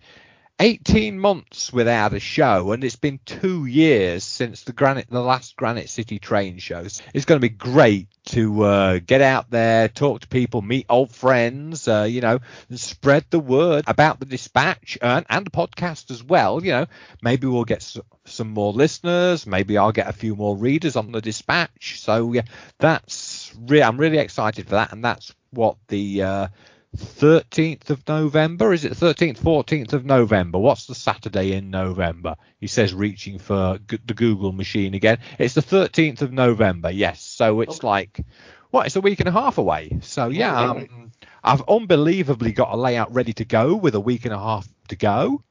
18 0.59 1.19
months 1.19 1.73
without 1.73 2.13
a 2.13 2.19
show, 2.19 2.71
and 2.71 2.83
it's 2.83 2.95
been 2.95 3.19
two 3.25 3.65
years 3.65 4.23
since 4.23 4.63
the 4.63 4.71
granite, 4.71 5.07
the 5.09 5.19
last 5.19 5.57
Granite 5.57 5.89
City 5.89 6.17
train 6.17 6.59
shows. 6.59 7.01
It's 7.13 7.25
going 7.25 7.41
to 7.41 7.47
be 7.47 7.53
great 7.53 8.07
to 8.27 8.63
uh, 8.63 8.99
get 9.05 9.21
out 9.21 9.49
there, 9.49 9.89
talk 9.89 10.21
to 10.21 10.27
people, 10.27 10.61
meet 10.61 10.85
old 10.89 11.11
friends, 11.11 11.89
uh, 11.89 12.07
you 12.09 12.21
know, 12.21 12.39
and 12.69 12.79
spread 12.79 13.25
the 13.29 13.39
word 13.39 13.83
about 13.87 14.19
the 14.19 14.25
dispatch 14.25 14.97
and, 15.01 15.25
and 15.29 15.45
the 15.45 15.51
podcast 15.51 16.09
as 16.09 16.23
well. 16.23 16.63
You 16.63 16.71
know, 16.71 16.85
maybe 17.21 17.47
we'll 17.47 17.65
get 17.65 17.97
some 18.23 18.49
more 18.49 18.71
listeners. 18.71 19.45
Maybe 19.45 19.77
I'll 19.77 19.91
get 19.91 20.07
a 20.07 20.13
few 20.13 20.37
more 20.37 20.55
readers 20.55 20.95
on 20.95 21.11
the 21.11 21.21
dispatch. 21.21 21.99
So 21.99 22.31
yeah, 22.31 22.43
that's 22.77 23.53
re- 23.67 23.83
I'm 23.83 23.97
really 23.97 24.19
excited 24.19 24.65
for 24.65 24.75
that, 24.75 24.93
and 24.93 25.03
that's 25.03 25.35
what 25.51 25.75
the 25.89 26.21
uh, 26.21 26.47
13th 26.95 27.89
of 27.89 28.07
November. 28.07 28.73
Is 28.73 28.85
it 28.85 28.93
13th, 28.93 29.37
14th 29.39 29.93
of 29.93 30.05
November? 30.05 30.57
What's 30.57 30.85
the 30.87 30.95
Saturday 30.95 31.53
in 31.53 31.69
November? 31.69 32.35
He 32.59 32.67
says, 32.67 32.93
reaching 32.93 33.39
for 33.39 33.79
g- 33.89 33.99
the 34.05 34.13
Google 34.13 34.51
machine 34.51 34.93
again. 34.93 35.19
It's 35.39 35.53
the 35.53 35.61
13th 35.61 36.21
of 36.21 36.31
November. 36.31 36.89
Yes. 36.91 37.21
So 37.21 37.61
it's 37.61 37.77
Okay. 37.79 37.87
like, 37.87 38.25
what? 38.71 38.85
It's 38.85 38.95
a 38.95 39.01
week 39.01 39.19
and 39.19 39.29
a 39.29 39.31
half 39.31 39.57
away. 39.57 39.99
So 40.01 40.29
yeah, 40.29 40.57
um, 40.57 41.11
I've 41.43 41.61
unbelievably 41.67 42.51
got 42.53 42.73
a 42.73 42.77
layout 42.77 43.13
ready 43.13 43.33
to 43.33 43.45
go 43.45 43.75
with 43.75 43.95
a 43.95 43.99
week 43.99 44.25
and 44.25 44.33
a 44.33 44.39
half 44.39 44.67
to 44.89 44.95
go. 44.95 45.43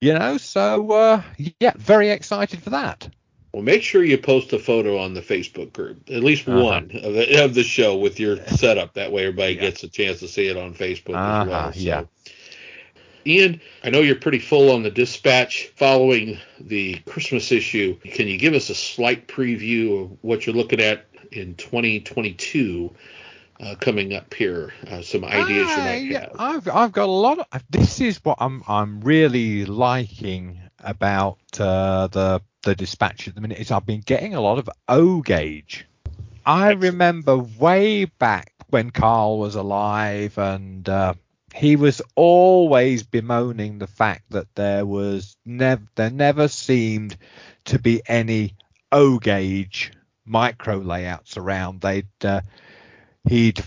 You 0.00 0.14
know, 0.14 0.36
so 0.38 0.90
uh, 0.92 1.22
yeah, 1.58 1.72
very 1.76 2.10
excited 2.10 2.62
for 2.62 2.70
that. 2.70 3.08
Well, 3.52 3.62
make 3.62 3.82
sure 3.82 4.04
you 4.04 4.18
post 4.18 4.52
a 4.52 4.58
photo 4.58 4.98
on 4.98 5.14
the 5.14 5.22
Facebook 5.22 5.72
group, 5.72 6.10
at 6.10 6.22
least 6.22 6.46
Uh-huh. 6.46 6.62
one 6.64 6.90
of 7.02 7.14
the, 7.14 7.44
of 7.44 7.54
the 7.54 7.62
show 7.64 7.96
with 7.96 8.20
your 8.20 8.36
setup. 8.48 8.94
That 8.94 9.10
way, 9.10 9.22
everybody 9.24 9.54
Yeah. 9.54 9.60
gets 9.62 9.82
a 9.84 9.88
chance 9.88 10.20
to 10.20 10.28
see 10.28 10.48
it 10.48 10.56
on 10.56 10.74
Facebook 10.74 11.14
Uh-huh, 11.16 11.42
as 11.42 11.48
well. 11.48 11.72
So. 11.72 11.78
yeah. 11.80 12.04
Ian, 13.26 13.60
I 13.84 13.90
know 13.90 14.00
you're 14.00 14.14
pretty 14.16 14.38
full 14.38 14.70
on 14.70 14.82
the 14.82 14.90
dispatch 14.90 15.70
following 15.76 16.38
the 16.60 16.94
Christmas 17.06 17.52
issue. 17.52 17.98
Can 18.04 18.26
you 18.28 18.38
give 18.38 18.54
us 18.54 18.70
a 18.70 18.74
slight 18.74 19.28
preview 19.28 20.02
of 20.04 20.18
what 20.22 20.46
you're 20.46 20.56
looking 20.56 20.80
at 20.80 21.04
in 21.32 21.54
2022 21.56 22.90
uh, 23.60 23.74
coming 23.80 24.14
up 24.14 24.32
here? 24.32 24.72
Uh, 24.86 25.02
some 25.02 25.24
ideas 25.24 25.68
you 25.68 25.76
Ah, 25.76 25.84
might 25.84 25.94
yeah, 26.04 26.20
have. 26.20 26.36
I've 26.38 26.68
I've 26.68 26.92
got 26.92 27.08
a 27.08 27.12
lot 27.12 27.38
of. 27.40 27.46
This 27.68 28.00
is 28.00 28.18
what 28.24 28.38
I'm 28.40 28.62
I'm 28.66 29.00
really 29.02 29.66
liking 29.66 30.60
about 30.80 31.38
uh, 31.58 32.06
the 32.08 32.42
the 32.62 32.74
dispatch 32.74 33.28
at 33.28 33.34
the 33.34 33.40
minute 33.40 33.58
is 33.58 33.70
I've 33.70 33.86
been 33.86 34.00
getting 34.00 34.34
a 34.34 34.40
lot 34.40 34.58
of 34.58 34.68
O 34.88 35.20
gauge. 35.22 35.86
I 36.44 36.72
Excellent. 36.72 36.82
remember 36.82 37.36
way 37.36 38.06
back 38.06 38.52
when 38.70 38.90
Carl 38.90 39.38
was 39.38 39.54
alive 39.54 40.36
and 40.38 40.88
uh, 40.88 41.14
he 41.54 41.76
was 41.76 42.02
always 42.14 43.02
bemoaning 43.02 43.78
the 43.78 43.86
fact 43.86 44.30
that 44.30 44.54
there 44.54 44.84
was 44.84 45.36
never 45.44 45.82
there 45.94 46.10
never 46.10 46.48
seemed 46.48 47.16
to 47.66 47.78
be 47.78 48.02
any 48.06 48.54
O 48.92 49.18
gauge 49.18 49.92
micro 50.24 50.76
layouts 50.78 51.36
around. 51.36 51.80
They'd 51.80 52.06
uh, 52.22 52.42
he'd 53.28 53.62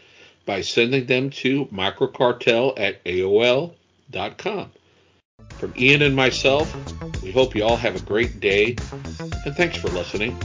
by 0.45 0.61
sending 0.61 1.07
them 1.07 1.31
to 1.31 1.65
microcartel 1.67 2.79
at 2.79 3.03
AOL.com. 3.05 4.73
From 5.59 5.75
Ian 5.77 6.03
and 6.03 6.15
myself, 6.15 6.73
we 7.23 7.33
hope 7.33 7.57
you 7.57 7.65
all 7.65 7.77
have 7.77 7.97
a 7.97 8.01
great 8.01 8.39
day, 8.39 8.77
and 9.45 9.57
thanks 9.57 9.77
for 9.77 9.89
listening. 9.89 10.39